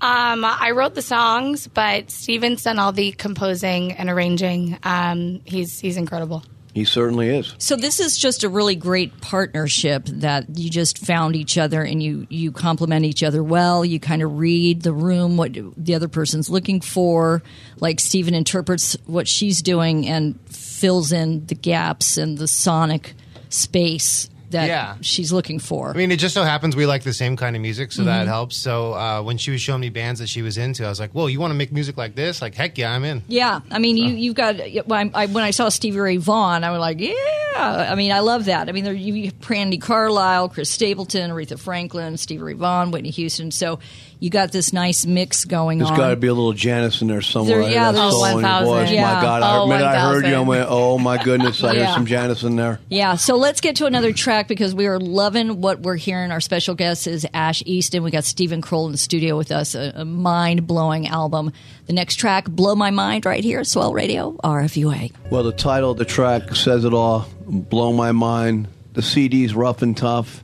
Um, 0.00 0.44
I 0.44 0.72
wrote 0.72 0.96
the 0.96 1.02
songs, 1.02 1.68
but 1.68 2.10
Steven's 2.10 2.64
done 2.64 2.80
all 2.80 2.90
the 2.90 3.12
composing 3.12 3.92
and 3.92 4.10
arranging. 4.10 4.76
Um, 4.82 5.40
he's 5.44 5.78
he's 5.78 5.96
incredible. 5.96 6.42
He 6.74 6.84
certainly 6.84 7.28
is. 7.28 7.54
So 7.58 7.76
this 7.76 7.98
is 7.98 8.16
just 8.16 8.44
a 8.44 8.48
really 8.48 8.76
great 8.76 9.20
partnership 9.20 10.04
that 10.06 10.58
you 10.58 10.70
just 10.70 10.98
found 10.98 11.34
each 11.34 11.58
other 11.58 11.82
and 11.82 12.02
you 12.02 12.26
you 12.30 12.52
complement 12.52 13.04
each 13.04 13.22
other 13.22 13.42
well. 13.42 13.84
You 13.84 13.98
kind 13.98 14.22
of 14.22 14.38
read 14.38 14.82
the 14.82 14.92
room, 14.92 15.36
what 15.36 15.56
the 15.76 15.94
other 15.94 16.08
person's 16.08 16.50
looking 16.50 16.80
for. 16.80 17.42
Like 17.80 18.00
Stephen 18.00 18.34
interprets 18.34 18.96
what 19.06 19.26
she's 19.26 19.62
doing 19.62 20.06
and 20.06 20.38
fills 20.48 21.12
in 21.12 21.46
the 21.46 21.54
gaps 21.54 22.16
and 22.16 22.38
the 22.38 22.48
sonic 22.48 23.14
space 23.48 24.28
that 24.50 24.66
Yeah. 24.66 24.94
she's 25.00 25.32
looking 25.32 25.58
for. 25.58 25.90
I 25.90 25.94
mean, 25.94 26.10
it 26.12 26.18
just 26.18 26.34
so 26.34 26.42
happens 26.44 26.74
we 26.76 26.86
like 26.86 27.02
the 27.02 27.12
same 27.12 27.36
kind 27.36 27.54
of 27.56 27.62
music, 27.62 27.92
so 27.92 28.02
Mhm. 28.02 28.06
that 28.06 28.26
helps. 28.26 28.56
So 28.56 28.94
uh, 28.94 29.22
when 29.22 29.36
she 29.38 29.50
was 29.50 29.60
showing 29.60 29.80
me 29.80 29.88
bands 29.90 30.20
that 30.20 30.28
she 30.28 30.42
was 30.42 30.56
into, 30.58 30.84
I 30.84 30.88
was 30.88 30.98
like, 31.00 31.10
"Whoa, 31.12 31.26
you 31.26 31.40
want 31.40 31.50
to 31.50 31.54
make 31.56 31.72
music 31.72 31.96
like 31.96 32.14
this? 32.14 32.40
Like, 32.40 32.54
heck 32.54 32.78
yeah, 32.78 32.92
I'm 32.92 33.04
in." 33.04 33.22
Yeah, 33.28 33.60
I 33.70 33.78
mean, 33.78 33.96
you 33.96 34.08
you've 34.14 34.34
got 34.34 34.56
when 34.86 35.10
I, 35.14 35.26
when 35.26 35.44
I 35.44 35.50
saw 35.50 35.68
Stevie 35.68 35.98
Ray 35.98 36.16
Vaughan, 36.16 36.64
I 36.64 36.70
was 36.70 36.80
like, 36.80 37.00
yeah. 37.00 37.12
I 37.58 37.94
mean, 37.96 38.12
I 38.12 38.20
love 38.20 38.44
that. 38.44 38.68
I 38.68 38.72
mean, 38.72 38.84
there 38.84 38.92
you 38.94 39.24
have 39.24 39.40
Brandi 39.40 39.80
Carlile, 39.80 40.48
Chris 40.48 40.70
Stapleton, 40.70 41.30
Aretha 41.30 41.58
Franklin, 41.58 42.16
Stevie 42.16 42.42
Ray 42.42 42.52
Vaughan, 42.54 42.90
Whitney 42.92 43.10
Houston. 43.10 43.50
So 43.50 43.80
you 44.20 44.30
got 44.30 44.50
this 44.52 44.72
nice 44.72 45.06
mix 45.06 45.44
going 45.44 45.78
There's 45.78 45.90
on. 45.90 45.96
There's 45.96 46.06
got 46.06 46.10
to 46.10 46.16
be 46.16 46.26
a 46.26 46.34
little 46.34 46.52
Janis 46.52 47.00
in 47.02 47.08
there 47.08 47.22
somewhere. 47.22 47.60
There- 47.62 47.70
yeah, 47.70 47.84
hear 47.84 47.92
that 47.92 47.98
there's- 47.98 48.12
soul 48.12 48.24
in 48.26 48.30
your 48.32 48.42
1,000. 48.42 48.66
voice. 48.66 48.90
Yeah. 48.90 49.14
My 49.14 49.20
God, 49.22 49.42
I, 49.42 49.56
Oh, 49.56 49.60
the 49.62 49.74
minute 49.74 49.86
I 49.86 50.00
heard 50.00 50.24
you, 50.26 50.34
I 50.34 50.38
1,000. 50.40 50.46
went, 50.46 50.66
"Oh 50.70 50.98
my 50.98 51.22
goodness!" 51.22 51.62
I 51.62 51.72
Yeah. 51.72 51.84
hear 51.86 51.94
some 51.94 52.06
Janis 52.06 52.42
in 52.42 52.56
there. 52.56 52.80
Yeah, 52.88 53.14
so 53.16 53.36
let's 53.36 53.60
get 53.60 53.76
to 53.76 53.86
another 53.86 54.12
track 54.12 54.48
because 54.48 54.74
we 54.74 54.86
are 54.86 54.98
loving 54.98 55.60
what 55.60 55.80
we're 55.80 55.96
hearing. 55.96 56.30
Our 56.32 56.40
special 56.40 56.74
guest 56.74 57.06
is 57.06 57.26
Ash 57.34 57.62
Easton. 57.66 58.02
We 58.02 58.10
got 58.10 58.24
Stephen 58.24 58.60
Kroll 58.60 58.86
in 58.86 58.92
the 58.92 58.98
studio 58.98 59.36
with 59.36 59.52
us, 59.52 59.74
a, 59.74 59.92
a 59.94 60.04
mind 60.04 60.66
blowing 60.66 61.06
album. 61.06 61.52
The 61.86 61.92
next 61.92 62.16
track, 62.16 62.48
Blow 62.48 62.74
My 62.74 62.90
Mind, 62.90 63.24
right 63.24 63.42
here, 63.42 63.64
Swell 63.64 63.92
Radio, 63.92 64.36
RFUA. 64.44 65.12
Well, 65.30 65.42
the 65.42 65.52
title 65.52 65.90
of 65.92 65.98
the 65.98 66.04
track 66.04 66.54
says 66.54 66.84
it 66.84 66.92
all. 66.92 67.26
Blow 67.46 67.92
my 67.92 68.12
mind. 68.12 68.68
The 68.94 69.02
CD's 69.02 69.54
rough 69.54 69.80
and 69.80 69.96
tough. 69.96 70.42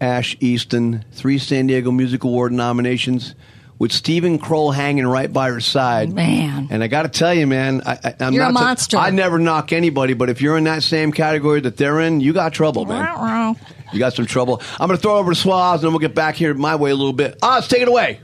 Ash 0.00 0.36
Easton, 0.40 1.04
three 1.12 1.38
San 1.38 1.66
Diego 1.66 1.90
Music 1.90 2.24
Award 2.24 2.52
nominations. 2.52 3.34
with 3.78 3.92
Stephen 3.92 4.38
Kroll 4.38 4.70
hanging 4.70 5.06
right 5.06 5.30
by 5.30 5.50
her 5.50 5.60
side. 5.60 6.10
Man. 6.10 6.68
And 6.70 6.82
I 6.82 6.86
got 6.86 7.02
to 7.02 7.08
tell 7.10 7.34
you, 7.34 7.46
man, 7.46 7.82
I, 7.84 7.98
I, 8.02 8.14
I'm 8.20 8.32
You're 8.32 8.44
a 8.44 8.52
not 8.52 8.58
to- 8.58 8.64
monster. 8.64 8.96
I 8.96 9.10
never 9.10 9.38
knock 9.38 9.70
anybody, 9.70 10.14
but 10.14 10.30
if 10.30 10.40
you're 10.40 10.56
in 10.56 10.64
that 10.64 10.82
same 10.82 11.12
category 11.12 11.60
that 11.60 11.76
they're 11.76 12.00
in, 12.00 12.20
you 12.22 12.32
got 12.32 12.54
trouble, 12.54 12.86
man. 12.86 13.54
You 13.92 13.98
got 13.98 14.14
some 14.14 14.24
trouble. 14.24 14.62
I'm 14.80 14.88
going 14.88 14.96
to 14.96 15.02
throw 15.02 15.16
over 15.18 15.34
to 15.34 15.38
Swaz, 15.38 15.74
and 15.74 15.82
then 15.84 15.90
we'll 15.92 15.98
get 15.98 16.14
back 16.14 16.36
here 16.36 16.54
my 16.54 16.74
way 16.76 16.90
a 16.90 16.94
little 16.94 17.12
bit. 17.12 17.38
Oz, 17.42 17.68
take 17.68 17.82
it 17.82 17.88
away. 17.88 18.20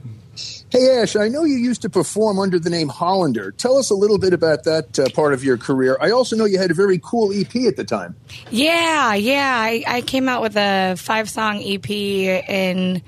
Hey, 0.72 1.02
Ash, 1.02 1.16
I 1.16 1.28
know 1.28 1.44
you 1.44 1.56
used 1.56 1.82
to 1.82 1.90
perform 1.90 2.38
under 2.38 2.58
the 2.58 2.70
name 2.70 2.88
Hollander. 2.88 3.50
Tell 3.50 3.76
us 3.76 3.90
a 3.90 3.94
little 3.94 4.16
bit 4.16 4.32
about 4.32 4.64
that 4.64 4.98
uh, 4.98 5.10
part 5.10 5.34
of 5.34 5.44
your 5.44 5.58
career. 5.58 5.98
I 6.00 6.12
also 6.12 6.34
know 6.34 6.46
you 6.46 6.56
had 6.56 6.70
a 6.70 6.74
very 6.74 6.98
cool 6.98 7.30
EP 7.30 7.54
at 7.66 7.76
the 7.76 7.84
time. 7.84 8.16
Yeah, 8.50 9.12
yeah. 9.12 9.54
I, 9.54 9.84
I 9.86 10.00
came 10.00 10.30
out 10.30 10.40
with 10.40 10.56
a 10.56 10.94
five 10.96 11.28
song 11.28 11.62
EP 11.62 11.90
in 11.90 13.02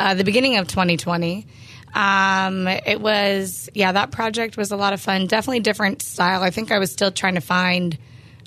uh, 0.00 0.14
the 0.14 0.24
beginning 0.24 0.56
of 0.56 0.68
2020. 0.68 1.46
Um, 1.94 2.66
it 2.66 2.98
was, 2.98 3.68
yeah, 3.74 3.92
that 3.92 4.10
project 4.10 4.56
was 4.56 4.72
a 4.72 4.76
lot 4.76 4.94
of 4.94 5.00
fun. 5.02 5.26
Definitely 5.26 5.60
different 5.60 6.00
style. 6.00 6.42
I 6.42 6.48
think 6.48 6.72
I 6.72 6.78
was 6.78 6.90
still 6.90 7.12
trying 7.12 7.34
to 7.34 7.42
find 7.42 7.98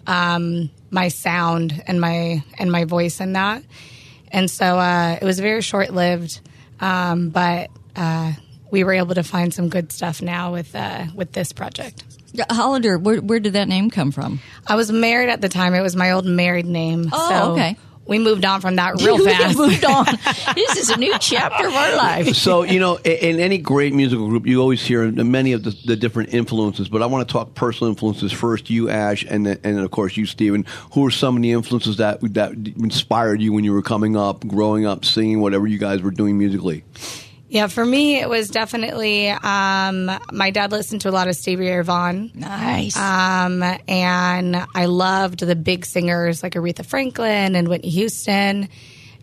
um, 0.07 0.71
my 0.89 1.09
sound 1.09 1.83
and 1.85 2.01
my 2.01 2.43
and 2.57 2.71
my 2.71 2.85
voice 2.85 3.21
in 3.21 3.33
that. 3.33 3.63
And 4.31 4.49
so 4.49 4.79
uh, 4.79 5.19
it 5.21 5.23
was 5.23 5.39
very 5.39 5.61
short 5.61 5.91
lived, 5.91 6.41
um, 6.79 7.29
but 7.29 7.69
uh, 7.95 8.33
we 8.75 8.83
were 8.83 8.91
able 8.91 9.15
to 9.15 9.23
find 9.23 9.53
some 9.53 9.69
good 9.69 9.93
stuff 9.93 10.21
now 10.21 10.51
with 10.51 10.75
uh, 10.75 11.05
with 11.15 11.31
this 11.31 11.53
project. 11.53 12.03
Hollander, 12.49 12.97
where, 12.97 13.21
where 13.21 13.39
did 13.39 13.53
that 13.53 13.69
name 13.69 13.89
come 13.89 14.11
from? 14.11 14.41
I 14.67 14.75
was 14.75 14.91
married 14.91 15.29
at 15.29 15.39
the 15.39 15.47
time. 15.47 15.73
It 15.73 15.81
was 15.81 15.95
my 15.95 16.11
old 16.11 16.25
married 16.25 16.65
name. 16.65 17.09
Oh, 17.13 17.29
so 17.29 17.51
okay. 17.53 17.77
We 18.05 18.19
moved 18.19 18.43
on 18.43 18.59
from 18.59 18.75
that 18.75 18.95
real 19.01 19.17
fast. 19.23 19.57
We 19.57 19.77
fast. 19.77 19.85
moved 19.85 19.85
on. 19.85 20.05
this 20.55 20.75
is 20.75 20.89
a 20.89 20.97
new 20.97 21.17
chapter 21.19 21.65
of 21.65 21.73
our 21.73 21.95
life. 21.95 22.35
so 22.35 22.63
you 22.63 22.81
know 22.81 22.97
in, 22.97 23.35
in 23.35 23.39
any 23.39 23.57
great 23.57 23.93
musical 23.93 24.27
group 24.27 24.45
you 24.45 24.59
always 24.59 24.85
hear 24.85 25.09
many 25.09 25.53
of 25.53 25.63
the, 25.63 25.71
the 25.85 25.95
different 25.95 26.33
influences 26.33 26.89
but 26.89 27.01
i 27.01 27.05
want 27.05 27.27
to 27.27 27.31
talk 27.31 27.55
personal 27.55 27.89
influences 27.89 28.31
first 28.31 28.69
you 28.69 28.89
ash 28.89 29.23
and 29.27 29.45
then, 29.45 29.59
and 29.63 29.77
then 29.77 29.83
of 29.83 29.89
course 29.91 30.17
you 30.17 30.25
Steven. 30.25 30.65
who 30.93 31.07
are 31.07 31.11
some 31.11 31.37
of 31.37 31.41
the 31.41 31.51
influences 31.51 31.97
that 31.97 32.19
that 32.33 32.51
inspired 32.51 33.41
you 33.41 33.53
when 33.53 33.63
you 33.63 33.73
were 33.73 33.81
coming 33.81 34.15
up 34.15 34.45
growing 34.45 34.85
up 34.85 35.03
singing 35.05 35.39
whatever 35.41 35.65
you 35.65 35.79
guys 35.79 36.01
were 36.01 36.11
doing 36.11 36.37
musically 36.37 36.83
Yeah, 37.55 37.67
for 37.67 37.85
me, 37.85 38.19
it 38.19 38.27
was 38.27 38.49
definitely 38.49 39.29
um, 39.29 40.11
my 40.33 40.51
dad 40.51 40.73
listened 40.73 40.99
to 41.03 41.09
a 41.09 41.11
lot 41.11 41.29
of 41.29 41.37
Stevie 41.37 41.69
Ray 41.69 41.81
Vaughan. 41.83 42.31
Nice. 42.35 42.97
Um, 42.97 43.63
and 43.87 44.57
I 44.75 44.87
loved 44.87 45.39
the 45.39 45.55
big 45.55 45.85
singers 45.85 46.43
like 46.43 46.55
Aretha 46.55 46.85
Franklin 46.85 47.55
and 47.55 47.69
Whitney 47.69 47.91
Houston. 47.91 48.67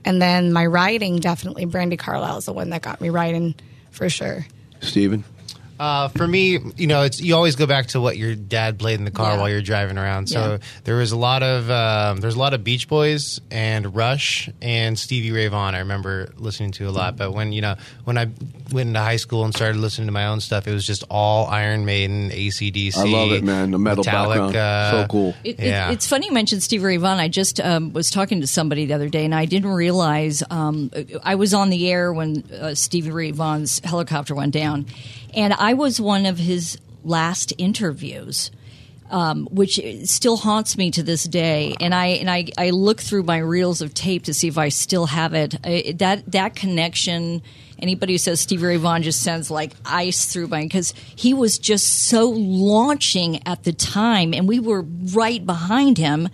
And 0.07 0.23
then 0.23 0.51
my 0.51 0.65
writing, 0.65 1.19
definitely 1.19 1.67
Brandi 1.67 1.99
Carlile 1.99 2.39
is 2.39 2.47
the 2.47 2.55
one 2.55 2.71
that 2.71 2.81
got 2.81 3.03
me 3.03 3.11
writing 3.11 3.55
for 3.91 4.09
sure. 4.09 4.47
Steven? 4.81 5.25
Uh, 5.83 6.07
for 6.09 6.29
me, 6.29 6.61
you 6.77 6.87
know, 6.87 7.03
it's 7.03 7.21
you 7.21 7.35
always 7.35 7.57
go 7.57 7.67
back 7.67 7.87
to 7.89 8.01
what 8.01 8.17
your 8.17 8.37
dad 8.37 8.79
played 8.79 9.01
in 9.01 9.05
the 9.05 9.11
car 9.11 9.33
Yeah. 9.33 9.39
while 9.41 9.49
you're 9.49 9.63
driving 9.63 9.99
around. 9.99 10.29
So 10.29 10.41
Yeah. 10.53 10.59
there 10.85 10.95
was 10.97 11.11
a 11.11 11.17
lot 11.17 11.43
of 11.43 11.69
um, 11.71 12.19
there's 12.21 12.37
a 12.37 12.39
lot 12.39 12.55
of 12.55 12.63
Beach 12.63 12.87
Boys 12.89 13.41
and 13.51 13.93
Rush 13.97 14.49
and 14.63 14.97
Stevie 14.97 15.33
Ray 15.33 15.49
Vaughan. 15.49 15.75
I 15.75 15.81
remember 15.81 16.29
listening 16.37 16.71
to 16.73 16.89
a 16.89 16.91
lot. 16.93 17.17
But 17.17 17.33
when 17.35 17.53
you 17.53 17.63
know 17.63 17.75
when 18.05 18.17
I 18.17 18.29
went 18.73 18.89
into 18.89 19.01
high 19.01 19.17
school 19.17 19.45
and 19.45 19.53
started 19.53 19.79
listening 19.81 20.07
to 20.07 20.13
my 20.13 20.27
own 20.27 20.41
stuff, 20.41 20.69
it 20.69 20.73
was 20.73 20.87
just 20.87 21.03
all 21.11 21.47
Iron 21.49 21.85
Maiden, 21.85 22.31
ACDC. 22.31 22.97
I 22.97 23.03
love 23.05 23.33
it, 23.33 23.43
man. 23.43 23.73
The 23.73 23.79
metal 23.79 24.05
background. 24.05 24.53
So 24.55 25.07
cool. 25.11 25.35
It, 25.43 25.59
it- 25.59 25.67
yeah. 25.67 25.91
it's 25.91 26.07
funny 26.07 26.27
you 26.27 26.33
mentioned 26.33 26.63
Stevie 26.63 26.85
Ray 26.85 26.97
Vaughan. 26.99 27.19
I 27.19 27.27
just 27.27 27.59
um, 27.59 27.93
was 27.93 28.09
talking 28.09 28.41
to 28.43 28.47
somebody 28.47 28.87
the 28.87 28.95
other 28.95 29.09
day, 29.09 29.25
and 29.25 29.35
I 29.35 29.47
didn't 29.47 29.71
realize 29.71 30.45
um, 30.49 30.93
I 31.25 31.35
was 31.35 31.55
on 31.55 31.71
the 31.71 31.91
air 31.91 32.13
when 32.13 32.45
uh, 32.53 32.75
Stevie 32.77 33.11
Ray 33.11 33.33
Vaughan's 33.33 33.81
helicopter 33.81 34.35
went 34.37 34.53
down, 34.53 34.87
and 35.35 35.53
I 35.53 35.75
was 35.75 36.01
one 36.01 36.27
of 36.27 36.39
his 36.39 36.79
last 37.05 37.53
interviews. 37.59 38.51
Um, 39.11 39.47
which 39.51 39.79
still 40.05 40.39
haunts 40.39 40.79
me 40.79 40.91
to 40.93 41.03
this 41.03 41.25
day, 41.25 41.75
and 41.81 41.95
I 41.95 42.07
and 42.07 42.31
I, 42.31 42.47
I 42.57 42.71
look 42.71 42.99
through 42.99 43.25
my 43.25 43.37
reels 43.37 43.83
of 43.83 43.93
tape 43.93 44.23
to 44.23 44.33
see 44.33 44.49
if 44.49 44.57
I 44.57 44.71
still 44.71 45.05
have 45.05 45.35
it. 45.35 45.55
I, 45.63 45.95
that 45.99 46.33
that 46.33 46.57
connection. 46.57 47.43
Anybody 47.79 48.15
who 48.15 48.19
says 48.19 48.41
Stevie 48.41 48.65
Ray 48.65 48.77
Vaughan 48.79 49.03
just 49.03 49.21
sends 49.21 49.51
like 49.51 49.75
ice 49.85 50.33
through 50.33 50.47
my 50.47 50.63
because 50.63 50.95
he 51.15 51.35
was 51.35 51.59
just 51.59 52.09
so 52.09 52.31
launching 52.31 53.47
at 53.47 53.65
the 53.65 53.75
time, 53.75 54.33
and 54.33 54.49
we 54.49 54.59
were 54.59 54.81
right 55.13 55.45
behind 55.45 55.99
him, 55.99 56.31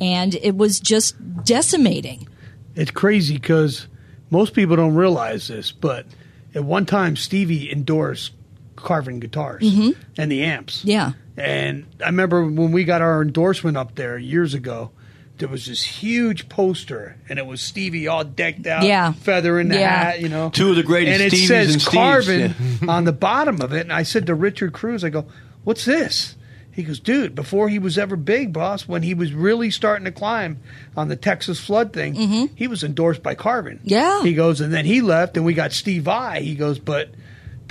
and 0.00 0.34
it 0.36 0.56
was 0.56 0.80
just 0.80 1.44
decimating. 1.44 2.26
It's 2.74 2.90
crazy 2.90 3.34
because 3.34 3.88
most 4.30 4.54
people 4.54 4.76
don't 4.76 4.94
realize 4.94 5.48
this, 5.48 5.70
but 5.70 6.06
at 6.54 6.64
one 6.64 6.86
time 6.86 7.16
Stevie 7.16 7.70
endorsed 7.70 8.32
Carvin 8.76 9.20
guitars 9.20 9.62
Mhm. 9.62 9.94
and 10.18 10.30
the 10.32 10.42
amps. 10.42 10.82
Yeah. 10.84 11.12
And 11.36 11.86
I 12.02 12.06
remember 12.06 12.44
when 12.44 12.72
we 12.72 12.84
got 12.84 13.00
our 13.02 13.22
endorsement 13.22 13.76
up 13.76 13.94
there 13.94 14.18
years 14.18 14.54
ago, 14.54 14.90
there 15.38 15.48
was 15.48 15.66
this 15.66 15.82
huge 15.82 16.48
poster, 16.48 17.16
and 17.28 17.38
it 17.38 17.46
was 17.46 17.60
Stevie 17.60 18.06
all 18.06 18.22
decked 18.22 18.66
out, 18.66 18.84
Yeah. 18.84 19.12
feather 19.12 19.58
in 19.58 19.68
the 19.68 19.78
Yeah. 19.78 20.04
hat, 20.04 20.20
you 20.20 20.28
know. 20.28 20.50
Two 20.50 20.70
of 20.70 20.76
the 20.76 20.82
greatest 20.82 21.20
And 21.20 21.32
it 21.32 21.36
Stevies 21.36 21.46
says 21.48 21.72
and 21.72 21.82
Steves, 21.82 21.90
Carvin 21.92 22.54
yeah. 22.82 22.88
on 22.90 23.04
the 23.04 23.12
bottom 23.12 23.60
of 23.60 23.72
it. 23.72 23.80
And 23.80 23.92
I 23.92 24.02
said 24.02 24.26
to 24.26 24.34
Richard 24.34 24.72
Cruz, 24.72 25.02
I 25.04 25.08
go, 25.10 25.24
"What's 25.64 25.84
this?" 25.84 26.36
He 26.70 26.84
goes, 26.84 27.00
"Dude, 27.00 27.34
before 27.34 27.68
he 27.68 27.78
was 27.78 27.98
ever 27.98 28.16
big, 28.16 28.52
boss, 28.52 28.86
when 28.88 29.02
he 29.02 29.12
was 29.14 29.32
really 29.32 29.70
starting 29.70 30.04
to 30.06 30.10
climb 30.12 30.58
on 30.96 31.08
the 31.08 31.16
Texas 31.16 31.60
flood 31.60 31.92
thing, 31.92 32.48
he 32.54 32.66
was 32.68 32.82
endorsed 32.84 33.22
by 33.22 33.34
Carvin." 33.34 33.80
Yeah. 33.84 34.22
He 34.22 34.32
goes, 34.34 34.60
and 34.60 34.72
then 34.72 34.84
he 34.86 35.00
left, 35.00 35.36
and 35.36 35.44
we 35.44 35.54
got 35.54 35.72
Steve 35.72 36.04
Vai. 36.04 36.40
He 36.42 36.54
goes, 36.54 36.78
but 36.78 37.10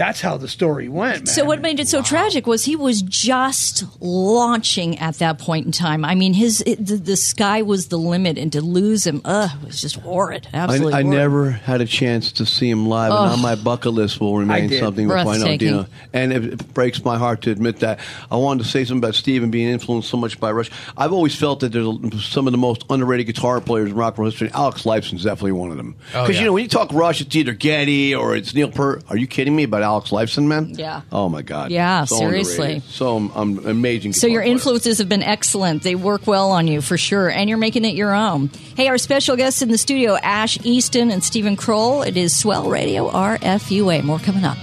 that's 0.01 0.20
how 0.20 0.36
the 0.38 0.48
story 0.48 0.89
went, 0.89 1.17
man. 1.20 1.25
So 1.27 1.46
what 1.46 1.62
made 1.62 1.79
it 1.79 1.88
so 1.88 2.01
tragic 2.01 2.48
was 2.48 2.65
he 2.65 2.75
was 2.75 3.03
just 3.03 3.84
launching 4.01 4.98
at 4.98 5.15
that 5.20 5.38
point 5.38 5.67
in 5.67 5.72
time. 5.72 6.03
I 6.03 6.15
mean, 6.15 6.34
his 6.34 6.62
it, 6.65 6.84
the, 6.86 6.96
the 6.96 7.15
sky 7.15 7.62
was 7.62 7.89
the 7.89 7.98
limit, 7.98 8.38
and 8.39 8.51
to 8.53 8.62
lose 8.62 9.05
him, 9.05 9.22
ugh, 9.25 9.51
it 9.62 9.65
was 9.67 9.79
just 9.81 9.98
horrid. 9.98 10.48
Absolutely, 10.53 10.93
I 10.93 11.03
horrid. 11.03 11.17
never 11.17 11.51
had 11.51 11.81
a 11.81 11.86
chance 11.86 12.31
to 12.34 12.46
see 12.46 12.70
him 12.70 12.88
live, 12.88 13.12
and 13.12 13.31
on 13.34 13.41
my 13.41 13.55
bucket 13.55 13.93
list 13.93 14.20
will 14.20 14.38
remain 14.38 14.70
something 14.72 15.08
we'll 15.08 15.24
find 15.24 15.41
out. 15.43 15.48
Breathtaking. 15.60 15.86
And 16.13 16.34
it, 16.34 16.46
it 16.46 16.74
breaks 16.74 17.03
my 17.05 17.17
heart 17.17 17.41
to 17.43 17.51
admit 17.51 17.79
that. 17.81 18.00
I 18.31 18.38
wanted 18.38 18.63
to 18.63 18.70
say 18.70 18.84
something 18.86 19.03
about 19.03 19.15
Steven 19.15 19.51
being 19.51 19.67
influenced 19.70 20.10
so 20.10 20.17
much 20.17 20.39
by 20.39 20.51
Rush. 20.51 20.72
I've 20.98 21.13
always 21.13 21.36
felt 21.36 21.60
that 21.60 21.72
there's 21.72 21.88
a- 21.88 22.20
some 22.22 22.48
of 22.48 22.51
the 22.51 22.58
most 22.58 22.86
underrated 22.89 23.27
guitar 23.27 23.62
players 23.62 23.89
in 23.89 23.96
rock 23.96 24.13
and 24.15 24.20
roll 24.20 24.29
history. 24.31 24.50
Alex 24.53 24.86
Lifeson's 24.86 25.24
definitely 25.24 25.51
one 25.53 25.70
of 25.72 25.77
them. 25.77 25.96
Oh, 26.15 26.24
Because 26.24 26.36
yeah. 26.36 26.41
you 26.41 26.46
know 26.48 26.53
when 26.53 26.63
you 26.63 26.70
talk 26.70 26.91
Rush, 26.91 27.22
it's 27.22 27.36
either 27.36 27.53
Geddy 27.53 28.15
or 28.15 28.36
it's 28.36 28.53
Neil 28.55 28.72
Peart. 28.72 29.03
Are 29.10 29.17
you 29.17 29.27
kidding 29.27 29.55
me 29.55 29.63
about 29.63 29.84
Alex 29.91 30.10
Lifeson, 30.12 30.48
man? 30.48 30.74
Yeah. 30.77 31.01
Oh 31.12 31.27
my 31.27 31.41
God. 31.41 31.69
Yeah, 31.71 32.05
So 32.05 32.15
seriously. 32.17 32.63
underrated. 32.75 32.83
So 32.91 33.17
um, 33.36 33.60
amazing. 33.65 34.13
So 34.13 34.21
guitar 34.27 34.29
your 34.33 34.41
player. 34.43 34.51
influences 34.53 34.98
have 35.00 35.10
been 35.10 35.21
excellent. 35.24 35.83
They 35.83 35.95
work 35.95 36.27
well 36.27 36.51
on 36.51 36.67
you 36.67 36.79
for 36.81 36.98
sure, 36.98 37.29
and 37.29 37.50
you're 37.50 37.57
making 37.57 37.83
it 37.83 37.93
your 37.95 38.13
own. 38.13 38.50
Hey, 38.77 38.88
our 38.88 38.98
special 38.98 39.36
guests 39.36 39.62
in 39.62 39.69
the 39.69 39.77
studio, 39.77 40.15
Ash 40.15 40.57
Easton 40.63 41.12
and 41.12 41.21
Stephen 41.21 41.57
Kroll. 41.57 42.03
It 42.03 42.15
is 42.15 42.38
Swell 42.38 42.69
Radio 42.69 43.10
RFUA. 43.10 44.03
More 44.03 44.19
coming 44.19 44.45
up. 44.45 44.57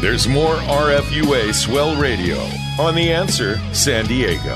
There's 0.00 0.26
more 0.28 0.54
RFUA 0.56 1.54
Swell 1.54 1.98
Radio 2.00 2.38
on 2.78 2.94
The 2.94 3.10
Answer 3.12 3.58
San 3.72 4.04
Diego. 4.06 4.54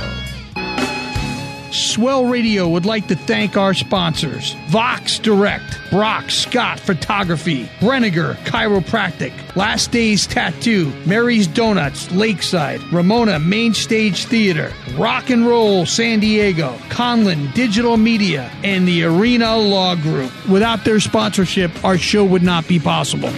Swell 1.71 2.27
Radio 2.27 2.69
would 2.69 2.87
like 2.87 3.09
to 3.09 3.17
thank 3.17 3.57
our 3.57 3.75
sponsors 3.75 4.55
Vox 4.69 5.19
Direct, 5.19 5.79
Brock 5.91 6.31
Scott 6.31 6.81
Photography, 6.81 7.65
Brenniger 7.81 8.35
Chiropractic, 8.45 9.33
Last 9.57 9.91
Days 9.91 10.27
Tattoo, 10.27 10.93
Mary's 11.07 11.47
Donuts, 11.47 12.11
Lakeside, 12.11 12.83
Ramona 12.93 13.39
Main 13.39 13.75
Stage 13.75 14.25
Theater, 14.25 14.73
Rock 14.97 15.31
and 15.31 15.47
Roll 15.47 15.87
San 15.87 16.21
Diego, 16.21 16.79
Conlin 16.89 17.51
Digital 17.53 17.97
Media, 17.97 18.51
and 18.65 18.87
the 18.87 19.05
Arena 19.05 19.57
Law 19.57 19.95
Group. 19.95 20.33
Without 20.49 20.85
their 20.85 21.01
sponsorship, 21.01 21.71
our 21.85 21.99
show 21.99 22.25
would 22.25 22.43
not 22.43 22.67
be 22.67 22.79
possible. 22.79 23.31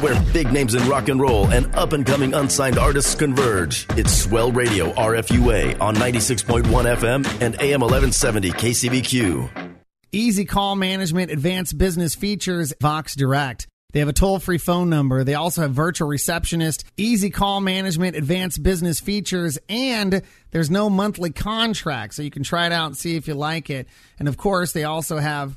Where 0.00 0.20
big 0.34 0.52
names 0.52 0.74
in 0.74 0.86
rock 0.90 1.08
and 1.08 1.18
roll 1.18 1.46
and 1.48 1.74
up 1.74 1.94
and 1.94 2.04
coming 2.04 2.34
unsigned 2.34 2.78
artists 2.78 3.14
converge. 3.14 3.86
It's 3.90 4.12
Swell 4.12 4.52
Radio 4.52 4.92
RFUA 4.92 5.80
on 5.80 5.94
96.1 5.94 6.64
FM 6.64 7.24
and 7.40 7.54
AM 7.62 7.80
1170 7.80 8.50
KCBQ. 8.50 9.74
Easy 10.12 10.44
call 10.44 10.76
management, 10.76 11.30
advanced 11.30 11.78
business 11.78 12.14
features, 12.14 12.74
Vox 12.78 13.16
Direct. 13.16 13.68
They 13.92 14.00
have 14.00 14.08
a 14.10 14.12
toll 14.12 14.38
free 14.38 14.58
phone 14.58 14.90
number. 14.90 15.24
They 15.24 15.34
also 15.34 15.62
have 15.62 15.72
virtual 15.72 16.08
receptionist, 16.08 16.84
easy 16.98 17.30
call 17.30 17.62
management, 17.62 18.16
advanced 18.16 18.62
business 18.62 19.00
features, 19.00 19.58
and 19.70 20.20
there's 20.50 20.70
no 20.70 20.90
monthly 20.90 21.30
contract. 21.30 22.12
So 22.12 22.22
you 22.22 22.30
can 22.30 22.42
try 22.42 22.66
it 22.66 22.72
out 22.72 22.88
and 22.88 22.96
see 22.96 23.16
if 23.16 23.26
you 23.26 23.34
like 23.34 23.70
it. 23.70 23.88
And 24.18 24.28
of 24.28 24.36
course, 24.36 24.72
they 24.72 24.84
also 24.84 25.16
have 25.16 25.56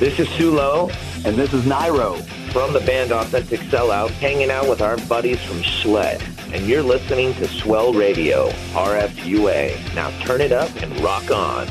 This 0.00 0.18
is 0.18 0.28
Sulo, 0.28 0.90
and 1.26 1.36
this 1.36 1.52
is 1.52 1.64
Nairo 1.64 2.24
from 2.52 2.72
the 2.72 2.80
band 2.80 3.12
Authentic 3.12 3.60
Sellout, 3.60 4.08
hanging 4.12 4.50
out 4.50 4.66
with 4.66 4.80
our 4.80 4.96
buddies 4.96 5.38
from 5.42 5.62
Sled. 5.62 6.22
And 6.54 6.66
you're 6.66 6.82
listening 6.82 7.34
to 7.34 7.46
Swell 7.46 7.92
Radio, 7.92 8.48
RFUA. 8.72 9.94
Now 9.94 10.08
turn 10.24 10.40
it 10.40 10.52
up 10.52 10.74
and 10.76 10.98
rock 11.00 11.30
on. 11.30 11.68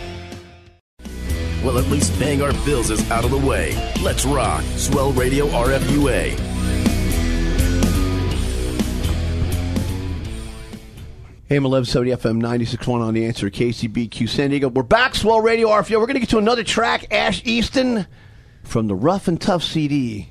Well, 1.63 1.79
at 1.79 1.87
least 1.87 2.13
paying 2.19 2.43
our 2.43 2.53
bills 2.63 2.91
is 2.91 3.09
out 3.09 3.25
of 3.25 3.31
the 3.31 3.37
way. 3.39 3.73
Let's 3.99 4.27
rock. 4.27 4.63
Swell 4.75 5.11
Radio 5.11 5.47
RFUA. 5.47 6.48
AM 11.51 11.63
1170 11.63 12.11
FM 12.11 12.43
96.1 12.43 13.01
on 13.01 13.15
the 13.15 13.25
answer 13.25 13.49
KCBQ 13.49 14.29
San 14.29 14.51
Diego. 14.51 14.69
We're 14.69 14.83
back, 14.83 15.15
Swell 15.15 15.41
Radio 15.41 15.69
RFO. 15.69 15.99
We're 15.99 16.05
going 16.05 16.13
to 16.13 16.19
get 16.19 16.29
to 16.29 16.37
another 16.37 16.63
track, 16.63 17.11
Ash 17.11 17.41
Easton 17.43 18.05
from 18.63 18.85
the 18.85 18.93
Rough 18.93 19.27
and 19.27 19.41
Tough 19.41 19.63
CD. 19.63 20.29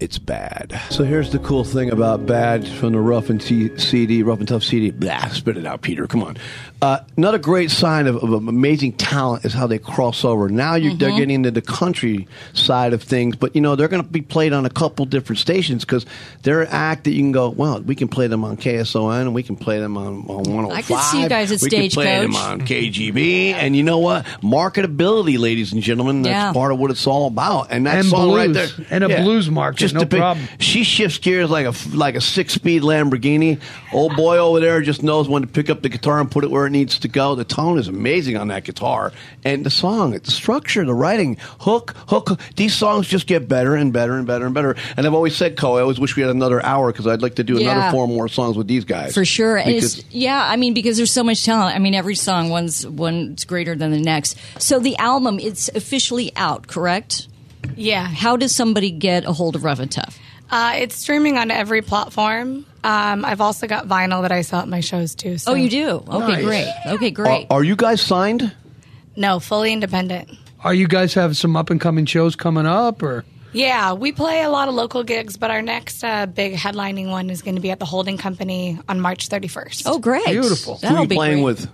It's 0.00 0.16
bad. 0.18 0.80
So 0.90 1.02
here's 1.02 1.32
the 1.32 1.40
cool 1.40 1.64
thing 1.64 1.90
about 1.90 2.24
bad 2.24 2.64
from 2.68 2.92
the 2.92 3.00
Rough 3.00 3.30
and 3.30 3.40
T- 3.40 3.76
CD, 3.78 4.22
Rough 4.22 4.38
and 4.38 4.46
Tough 4.46 4.62
CD. 4.62 4.92
Blah, 4.92 5.26
spit 5.30 5.56
it 5.56 5.66
out, 5.66 5.82
Peter. 5.82 6.06
Come 6.06 6.22
on. 6.22 6.36
Uh, 6.80 7.00
another 7.16 7.38
great 7.38 7.68
sign 7.72 8.06
of, 8.06 8.14
of 8.22 8.32
amazing 8.32 8.92
talent 8.92 9.44
is 9.44 9.52
how 9.52 9.66
they 9.66 9.80
cross 9.80 10.24
over. 10.24 10.48
Now 10.48 10.76
you 10.76 10.94
they're 10.96 11.10
getting 11.10 11.32
into 11.32 11.50
the 11.50 11.62
country 11.62 12.28
side 12.52 12.92
of 12.92 13.02
things, 13.02 13.34
but 13.34 13.56
you 13.56 13.60
know 13.60 13.74
they're 13.74 13.88
going 13.88 14.04
to 14.04 14.08
be 14.08 14.20
played 14.20 14.52
on 14.52 14.64
a 14.64 14.70
couple 14.70 15.04
different 15.04 15.40
stations 15.40 15.84
because 15.84 16.06
they're 16.44 16.62
an 16.62 16.68
act 16.70 17.02
that 17.04 17.10
you 17.10 17.18
can 17.20 17.32
go. 17.32 17.48
Well, 17.50 17.80
we 17.80 17.96
can 17.96 18.06
play 18.06 18.28
them 18.28 18.44
on 18.44 18.56
KSON 18.56 19.22
and 19.22 19.34
we 19.34 19.42
can 19.42 19.56
play 19.56 19.80
them 19.80 19.96
on, 19.96 20.18
on 20.28 20.44
105. 20.44 20.70
I 20.70 20.82
could 20.82 21.02
see 21.06 21.22
you 21.22 21.28
guys 21.28 21.50
at 21.50 21.60
we 21.60 21.70
can 21.70 21.90
play 21.90 22.20
them 22.20 22.36
on 22.36 22.60
KGB, 22.60 23.54
and 23.54 23.74
you 23.74 23.82
know 23.82 23.98
what? 23.98 24.24
Marketability, 24.42 25.40
ladies 25.40 25.72
and 25.72 25.82
gentlemen. 25.82 26.22
That's 26.22 26.32
Yeah. 26.32 26.52
part 26.52 26.70
of 26.70 26.78
what 26.78 26.92
it's 26.92 27.08
all 27.08 27.26
about. 27.26 27.68
And 27.72 27.86
that 27.86 27.96
And 27.98 28.06
song 28.06 28.32
right 28.32 28.52
there. 28.52 28.68
And 28.90 29.02
a 29.02 29.08
blues 29.22 29.50
market, 29.50 29.87
just 29.92 29.94
no 29.96 30.02
a 30.02 30.06
big- 30.06 30.20
problem. 30.20 30.46
She 30.58 30.84
shifts 30.84 31.18
gears 31.18 31.50
like 31.50 31.66
a 31.66 31.74
like 31.96 32.14
a 32.14 32.20
six 32.20 32.54
speed 32.54 32.82
Lamborghini. 32.82 33.60
Old 33.92 34.16
boy 34.16 34.38
over 34.38 34.60
there 34.60 34.80
just 34.82 35.02
knows 35.02 35.28
when 35.28 35.42
to 35.42 35.48
pick 35.48 35.70
up 35.70 35.82
the 35.82 35.88
guitar 35.88 36.20
and 36.20 36.30
put 36.30 36.44
it 36.44 36.50
where 36.50 36.66
it 36.66 36.70
needs 36.70 36.98
to 37.00 37.08
go. 37.08 37.34
The 37.34 37.44
tone 37.44 37.78
is 37.78 37.88
amazing 37.88 38.36
on 38.36 38.48
that 38.48 38.64
guitar, 38.64 39.12
and 39.44 39.64
the 39.64 39.70
song, 39.70 40.10
the 40.12 40.30
structure, 40.30 40.84
the 40.84 40.94
writing, 40.94 41.36
hook, 41.60 41.94
hook. 42.08 42.28
hook. 42.28 42.40
These 42.56 42.74
songs 42.74 43.06
just 43.08 43.26
get 43.26 43.48
better 43.48 43.74
and 43.74 43.92
better 43.92 44.14
and 44.16 44.26
better 44.26 44.44
and 44.46 44.54
better. 44.54 44.76
And 44.96 45.06
I've 45.06 45.14
always 45.14 45.36
said, 45.36 45.56
Co, 45.56 45.76
I 45.76 45.80
always 45.82 45.98
wish 46.00 46.16
we 46.16 46.22
had 46.22 46.30
another 46.30 46.64
hour 46.64 46.92
because 46.92 47.06
I'd 47.06 47.22
like 47.22 47.36
to 47.36 47.44
do 47.44 47.54
Yeah. 47.58 47.72
another 47.72 47.90
four 47.92 48.06
more 48.08 48.28
songs 48.28 48.56
with 48.56 48.66
these 48.66 48.84
guys 48.84 49.14
For 49.14 49.24
sure. 49.24 49.56
Because- 49.64 49.98
it's, 50.00 50.04
yeah, 50.10 50.44
I 50.46 50.56
mean, 50.56 50.74
because 50.74 50.96
there's 50.96 51.10
so 51.12 51.22
much 51.24 51.44
talent. 51.44 51.74
I 51.74 51.78
mean, 51.78 51.94
every 51.94 52.14
song, 52.14 52.48
one's, 52.50 52.86
one's 52.86 53.44
greater 53.44 53.74
than 53.74 53.90
the 53.92 54.00
next. 54.00 54.36
So 54.58 54.78
the 54.78 54.96
album, 54.98 55.38
it's 55.40 55.68
officially 55.74 56.32
out, 56.36 56.66
correct? 56.66 57.28
Yeah. 57.76 58.06
How 58.06 58.36
does 58.36 58.54
somebody 58.54 58.90
get 58.90 59.24
a 59.24 59.32
hold 59.32 59.56
of 59.56 59.64
Rough 59.64 59.78
and 59.78 59.90
Tough? 59.90 60.18
Uh, 60.50 60.74
it's 60.76 60.96
streaming 60.96 61.36
on 61.36 61.50
every 61.50 61.82
platform. 61.82 62.64
Um, 62.82 63.24
I've 63.24 63.40
also 63.40 63.66
got 63.66 63.86
vinyl 63.86 64.22
that 64.22 64.32
I 64.32 64.40
sell 64.42 64.60
at 64.60 64.68
my 64.68 64.80
shows 64.80 65.14
too. 65.14 65.36
So. 65.38 65.52
Oh, 65.52 65.54
you 65.54 65.68
do? 65.68 65.88
Okay, 66.08 66.32
Nice. 66.32 66.44
great. 66.44 66.72
Okay, 66.86 67.10
great. 67.10 67.46
Are, 67.50 67.58
are 67.58 67.64
you 67.64 67.76
guys 67.76 68.00
signed? 68.00 68.54
No, 69.16 69.40
fully 69.40 69.72
independent. 69.72 70.30
Are 70.64 70.72
you 70.74 70.88
guys 70.88 71.12
have 71.14 71.36
some 71.36 71.56
up 71.56 71.70
and 71.70 71.80
coming 71.80 72.06
shows 72.06 72.34
coming 72.34 72.66
up, 72.66 73.02
or 73.02 73.24
Yeah, 73.52 73.92
we 73.92 74.12
play 74.12 74.42
a 74.42 74.48
lot 74.50 74.68
of 74.68 74.74
local 74.74 75.02
gigs, 75.04 75.36
but 75.36 75.50
our 75.50 75.60
next 75.62 76.02
uh, 76.02 76.26
big 76.26 76.54
headlining 76.54 77.10
one 77.10 77.28
is 77.30 77.42
going 77.42 77.56
to 77.56 77.60
be 77.60 77.70
at 77.70 77.78
the 77.78 77.84
Holding 77.84 78.16
Company 78.16 78.78
on 78.88 79.00
March 79.00 79.28
31st. 79.28 79.82
Oh, 79.86 79.98
great. 79.98 80.24
Beautiful. 80.26 80.76
Who 80.78 80.86
are 80.96 81.02
you 81.02 81.08
playing 81.08 81.42
with? 81.42 81.68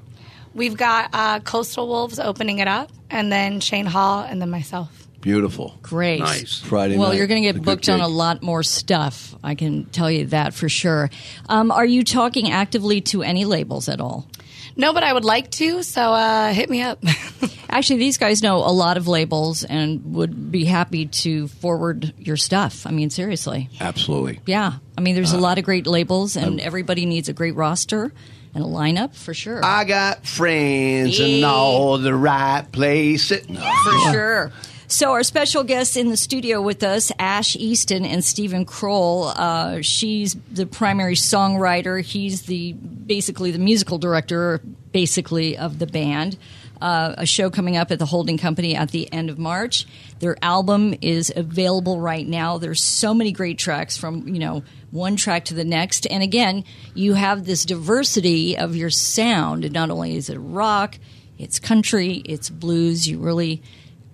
We've 0.55 0.77
got 0.77 1.11
uh, 1.13 1.41
Coastal 1.41 1.87
Wolves 1.87 2.19
opening 2.19 2.59
it 2.59 2.69
up, 2.69 2.91
and 3.11 3.31
then 3.31 3.61
Shane 3.61 3.87
Hall, 3.87 4.23
and 4.23 4.41
then 4.43 4.51
myself. 4.51 5.04
Beautiful. 5.25 5.79
Great. 5.81 6.21
Nice. 6.21 6.61
Friday 6.61 6.99
Well, 6.99 7.09
night. 7.09 7.17
you're 7.17 7.27
going 7.27 7.43
to 7.43 7.49
get 7.49 7.55
good 7.55 7.65
booked 7.65 7.89
on 7.89 8.01
a 8.03 8.09
lot 8.09 8.43
more 8.43 8.63
stuff. 8.63 9.35
I 9.43 9.55
can 9.55 9.87
tell 9.87 10.11
you 10.11 10.27
that 10.27 10.53
for 10.53 10.69
sure. 10.69 11.09
Um, 11.49 11.71
are 11.71 11.87
you 11.87 12.05
talking 12.05 12.51
actively 12.51 13.01
to 13.01 13.23
any 13.23 13.47
labels 13.47 13.89
at 13.89 14.03
all? 14.03 14.29
No, 14.77 14.93
but 14.93 15.03
I 15.03 15.15
would 15.15 15.25
like 15.25 15.51
to, 15.53 15.83
so 15.83 16.13
uh, 16.13 16.53
hit 16.53 16.69
me 16.69 16.83
up. 16.83 17.03
Actually, 17.71 18.01
these 18.01 18.19
guys 18.19 18.43
know 18.43 18.59
a 18.59 18.69
lot 18.75 18.99
of 18.99 19.09
labels 19.09 19.65
and 19.65 20.15
would 20.15 20.53
be 20.53 20.67
happy 20.67 21.07
to 21.07 21.49
forward 21.49 22.13
your 22.19 22.37
stuff. 22.37 22.87
I 22.87 22.91
mean, 22.91 23.09
seriously. 23.09 23.71
Absolutely. 23.81 24.41
Yeah. 24.45 24.75
I 24.99 25.01
mean, 25.01 25.15
there's 25.15 25.33
a 25.33 25.39
Uh, 25.39 25.41
lot 25.41 25.57
of 25.59 25.65
great 25.65 25.87
labels, 25.87 26.37
and 26.37 26.47
um, 26.47 26.61
everybody 26.61 27.07
needs 27.07 27.31
a 27.31 27.33
great 27.33 27.55
roster 27.55 28.13
and 28.55 28.63
a 28.63 28.67
lineup 28.67 29.15
for 29.15 29.33
sure. 29.33 29.65
I 29.65 29.85
got 29.85 30.27
friends 30.27 31.19
in 31.19 31.45
all 31.45 31.97
the 31.97 32.15
right 32.15 32.65
places. 32.71 33.47
for 33.47 34.13
sure. 34.13 34.53
So 34.95 35.11
our 35.11 35.25
special 35.25 35.65
guests 35.65 35.97
in 35.97 36.09
the 36.09 36.17
studio 36.17 36.63
with 36.63 36.85
us, 36.85 37.11
Ash 37.19 37.57
Easton 37.57 38.05
and 38.05 38.25
Stephen 38.25 38.65
Kroll. 38.65 39.25
Uh, 39.25 39.81
she's 39.81 40.37
the 40.53 40.67
primary 40.67 41.17
songwriter. 41.17 42.01
He's 42.01 42.43
the 42.43 42.75
basically 42.75 43.51
the 43.51 43.59
musical 43.59 43.99
director, 43.99 44.61
basically 44.93 45.59
of 45.59 45.81
the 45.81 45.89
band. 45.89 46.39
Uh, 46.81 47.13
a 47.19 47.27
show 47.27 47.51
coming 47.51 47.77
up 47.77 47.91
at 47.91 47.99
the 47.99 48.07
Holding 48.07 48.39
Company 48.39 48.77
at 48.77 48.93
the 48.93 49.13
end 49.13 49.31
of 49.31 49.37
March. 49.37 49.85
Their 50.21 50.37
album 50.41 50.95
is 51.03 51.33
available 51.35 51.99
right 51.99 52.25
now. 52.25 52.59
There's 52.59 52.81
so 52.81 53.13
many 53.15 53.33
great 53.33 53.59
tracks 53.59 53.97
from 53.97 54.29
you 54.29 54.39
know 54.39 54.63
one 54.93 55.17
track 55.17 55.47
to 55.47 55.55
the 55.55 55.65
next, 55.65 56.07
and 56.07 56.23
again, 56.23 56.63
you 56.95 57.15
have 57.15 57.45
this 57.45 57.65
diversity 57.65 58.57
of 58.57 58.77
your 58.77 58.91
sound. 58.91 59.73
Not 59.73 59.91
only 59.91 60.17
is 60.17 60.31
it 60.31 60.39
rock, 60.39 61.01
it's 61.37 61.59
country, 61.59 62.23
it's 62.25 62.49
blues. 62.49 63.09
You 63.09 63.19
really 63.19 63.61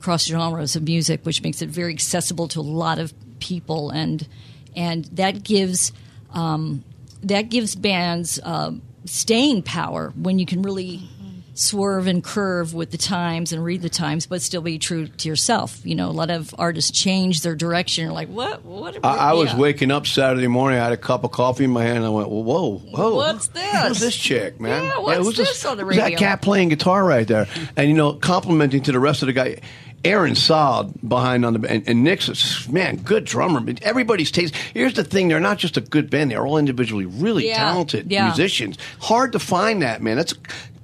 cross 0.01 0.27
genres 0.27 0.77
of 0.77 0.83
music, 0.83 1.21
which 1.25 1.43
makes 1.43 1.63
it 1.63 1.69
very 1.69 1.93
accessible 1.93 2.49
to 2.49 2.61
a 2.61 2.63
lot 2.63 2.99
of 2.99 3.13
people, 3.39 3.91
and 3.91 4.27
and 4.75 5.05
that 5.07 5.43
gives 5.43 5.93
um, 6.33 6.85
that 7.23 7.49
gives 7.49 7.75
bands 7.75 8.41
uh, 8.43 8.73
staying 9.05 9.63
power 9.63 10.13
when 10.17 10.39
you 10.39 10.47
can 10.47 10.63
really 10.63 11.09
swerve 11.55 12.07
and 12.07 12.25
curve 12.25 12.73
with 12.73 12.91
the 12.91 12.97
times 12.97 13.53
and 13.53 13.63
read 13.63 13.83
the 13.83 13.91
times, 13.91 14.27
but 14.27 14.41
still 14.41 14.63
be 14.63 14.79
true 14.79 15.07
to 15.07 15.29
yourself. 15.29 15.85
You 15.85 15.95
know, 15.95 16.09
a 16.09 16.13
lot 16.13 16.31
of 16.31 16.55
artists 16.59 16.91
change 16.91 17.43
their 17.43 17.55
direction. 17.55 18.05
You're 18.05 18.15
like, 18.15 18.29
what? 18.29 18.65
What? 18.65 19.05
I, 19.05 19.17
I 19.17 19.33
was 19.35 19.55
waking 19.55 19.91
up 19.91 20.07
Saturday 20.07 20.47
morning. 20.47 20.79
I 20.79 20.85
had 20.85 20.93
a 20.93 20.97
cup 20.97 21.25
of 21.25 21.33
coffee 21.33 21.65
in 21.65 21.71
my 21.71 21.83
hand. 21.83 21.99
And 21.99 22.07
I 22.07 22.11
went, 22.11 22.31
"Whoa, 22.31 22.79
whoa! 22.79 23.15
What's 23.15 23.49
this? 23.49 23.89
Who's 23.89 24.01
this 24.01 24.17
chick, 24.17 24.61
man? 24.61 24.85
Yeah, 24.85 24.99
what's 24.99 25.19
who's 25.19 25.37
this 25.37 25.65
on 25.65 25.77
the 25.77 25.85
who's 25.85 25.97
that 25.97 26.17
cat 26.17 26.41
playing 26.41 26.71
guitar 26.71 27.05
right 27.05 27.27
there?" 27.27 27.47
And 27.77 27.89
you 27.89 27.95
know, 27.95 28.15
complimenting 28.15 28.83
to 28.85 28.93
the 28.93 29.01
rest 29.01 29.23
of 29.23 29.27
the 29.27 29.33
guy. 29.33 29.61
Aaron 30.05 30.35
Saad 30.35 30.93
behind 31.07 31.45
on 31.45 31.53
the 31.55 31.71
and, 31.71 31.87
and 31.87 32.03
Nick's 32.05 32.29
a- 32.67 32.73
man, 32.73 32.97
good 32.97 33.25
drummer. 33.25 33.61
But 33.61 33.83
everybody's 33.83 34.31
taste. 34.31 34.55
Here's 34.57 34.95
the 34.95 35.05
thing: 35.05 35.29
they're 35.29 35.41
not 35.41 35.59
just 35.59 35.77
a 35.77 35.81
good 35.81 36.09
band; 36.11 36.31
they're 36.31 36.47
all 36.47 36.59
individually 36.59 37.07
really 37.07 37.49
Yeah, 37.49 37.59
talented 37.59 38.11
yeah. 38.11 38.27
musicians. 38.27 38.79
Hard 39.01 39.33
to 39.33 39.39
find 39.39 39.83
that 39.83 40.03
man. 40.03 40.17
That's 40.17 40.33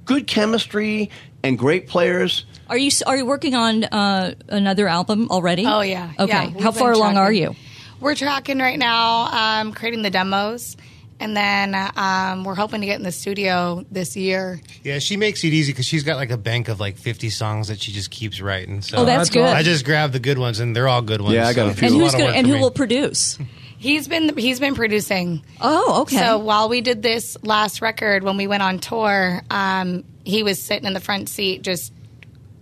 good 0.05 0.27
chemistry 0.27 1.09
and 1.43 1.57
great 1.57 1.87
players. 1.87 2.45
Are 2.69 2.77
you 2.77 2.91
are 3.05 3.17
you 3.17 3.25
working 3.25 3.55
on 3.55 3.85
uh, 3.85 4.35
another 4.49 4.87
album 4.87 5.29
already? 5.31 5.65
Oh 5.65 5.81
yeah. 5.81 6.11
Okay. 6.19 6.51
Yeah, 6.55 6.61
How 6.61 6.71
far 6.71 6.91
along 6.91 7.17
are 7.17 7.31
you? 7.31 7.55
We're 7.99 8.13
tracking 8.15 8.59
right 8.59 8.77
now, 8.77 9.61
um, 9.61 9.73
creating 9.73 10.03
the 10.03 10.11
demos, 10.11 10.77
and 11.19 11.35
then 11.35 11.75
um, 11.95 12.43
we're 12.43 12.55
hoping 12.55 12.81
to 12.81 12.87
get 12.87 12.97
in 12.97 13.03
the 13.03 13.11
studio 13.11 13.85
this 13.91 14.15
year. 14.15 14.59
Yeah, 14.83 14.99
she 14.99 15.17
makes 15.17 15.43
it 15.43 15.47
easy 15.53 15.71
because 15.73 15.85
she's 15.85 16.03
got 16.03 16.17
like 16.17 16.31
a 16.31 16.37
bank 16.37 16.67
of 16.69 16.79
like 16.79 16.97
50 16.97 17.29
songs 17.29 17.67
that 17.69 17.79
she 17.79 17.91
just 17.91 18.11
keeps 18.11 18.39
writing. 18.41 18.81
So 18.81 18.97
Oh, 18.99 19.05
that's 19.05 19.29
good. 19.29 19.43
I 19.45 19.63
just 19.63 19.85
grab 19.85 20.11
the 20.11 20.19
good 20.19 20.37
ones, 20.37 20.59
and 20.59 20.75
they're 20.75 20.87
all 20.87 21.01
good 21.01 21.21
ones. 21.21 21.35
Yeah, 21.35 21.47
I 21.47 21.53
got 21.53 21.69
a 21.69 21.73
few. 21.73 21.87
And 21.87 21.95
lot 21.97 22.03
who's 22.03 22.13
of 22.13 22.17
going 22.19 22.29
work 22.29 22.37
and 22.37 22.47
who 22.47 22.53
me. 22.53 22.59
will 22.59 22.71
produce? 22.71 23.37
He's 23.79 24.07
been 24.07 24.35
he's 24.35 24.59
been 24.59 24.73
producing. 24.73 25.43
Oh, 25.61 26.01
okay. 26.01 26.17
So 26.17 26.39
while 26.39 26.67
we 26.67 26.81
did 26.81 27.03
this 27.03 27.37
last 27.43 27.79
record, 27.79 28.23
when 28.23 28.35
we 28.35 28.47
went 28.47 28.63
on 28.63 28.79
tour, 28.79 29.43
um, 29.51 30.03
he 30.23 30.41
was 30.41 30.59
sitting 30.59 30.85
in 30.87 30.93
the 30.93 30.99
front 30.99 31.29
seat 31.29 31.61
just 31.61 31.93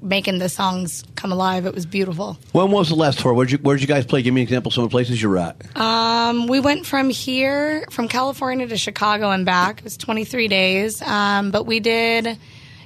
making 0.05 0.37
the 0.37 0.47
songs 0.47 1.03
come 1.15 1.31
alive. 1.31 1.65
It 1.65 1.73
was 1.73 1.85
beautiful. 1.85 2.37
When 2.51 2.71
was 2.71 2.89
the 2.89 2.95
last 2.95 3.19
tour? 3.19 3.33
Where'd 3.33 3.51
you, 3.51 3.57
where'd 3.57 3.81
you 3.81 3.87
guys 3.87 4.05
play? 4.05 4.21
Give 4.21 4.33
me 4.33 4.41
an 4.41 4.43
example 4.43 4.69
of 4.69 4.73
some 4.73 4.83
of 4.83 4.89
the 4.89 4.93
places 4.93 5.21
you're 5.21 5.37
at. 5.37 5.55
Um, 5.75 6.47
we 6.47 6.59
went 6.59 6.85
from 6.85 7.09
here, 7.09 7.85
from 7.89 8.07
California 8.07 8.67
to 8.67 8.77
Chicago 8.77 9.31
and 9.31 9.45
back. 9.45 9.79
It 9.79 9.83
was 9.83 9.97
23 9.97 10.47
days. 10.47 11.01
Um, 11.01 11.51
but 11.51 11.63
we 11.63 11.79
did, 11.79 12.37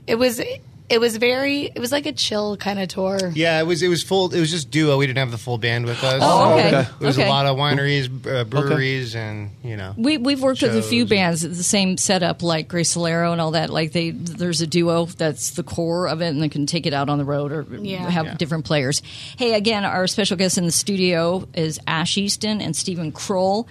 it 0.07 0.15
was, 0.15 0.41
it 0.89 0.99
was 0.99 1.17
very, 1.17 1.65
it 1.65 1.79
was 1.79 1.91
like 1.91 2.05
a 2.05 2.11
chill 2.11 2.57
kind 2.57 2.79
of 2.79 2.87
tour. 2.87 3.31
Yeah, 3.35 3.59
it 3.59 3.63
was. 3.67 3.81
It 3.83 3.87
was 3.89 4.01
full. 4.03 4.33
It 4.33 4.39
was 4.39 4.49
just 4.49 4.71
duo. 4.71 4.97
We 4.97 5.05
didn't 5.07 5.19
have 5.19 5.31
the 5.31 5.37
full 5.37 5.57
band 5.57 5.85
with 5.85 6.03
us. 6.03 6.19
Oh, 6.23 6.53
okay. 6.57 6.81
It 6.99 7.05
was 7.05 7.17
Okay. 7.17 7.27
a 7.27 7.31
lot 7.31 7.45
of 7.45 7.57
wineries, 7.57 8.07
uh, 8.27 8.43
breweries, 8.45 9.15
and 9.15 9.51
you 9.63 9.77
know. 9.77 9.93
We 9.97 10.17
we've 10.17 10.41
worked 10.41 10.61
with 10.61 10.75
a 10.75 10.81
few 10.81 11.03
shows. 11.03 11.09
bands 11.09 11.41
the 11.41 11.63
same 11.63 11.97
setup 11.97 12.41
like 12.43 12.67
Grace 12.67 12.95
Solero 12.95 13.31
and 13.31 13.39
all 13.39 13.51
that. 13.51 13.69
Like 13.69 13.91
they 13.91 14.09
there's 14.11 14.61
a 14.61 14.67
duo 14.67 15.05
that's 15.05 15.51
the 15.51 15.63
core 15.63 16.07
of 16.07 16.21
it, 16.21 16.27
and 16.29 16.41
they 16.41 16.49
can 16.49 16.65
take 16.65 16.85
it 16.85 16.93
out 16.93 17.09
on 17.09 17.17
the 17.17 17.25
road 17.25 17.51
or 17.51 17.65
Yeah. 17.81 18.09
have 18.09 18.25
Yeah. 18.25 18.33
different 18.35 18.65
players. 18.65 19.01
Hey, 19.37 19.53
again, 19.53 19.85
our 19.85 20.07
special 20.07 20.37
guests 20.37 20.57
in 20.57 20.65
the 20.65 20.71
studio 20.71 21.47
is 21.53 21.79
Ash 21.87 22.17
Easton 22.17 22.61
and 22.61 22.75
Stephen 22.75 23.11
Kroll. 23.11 23.67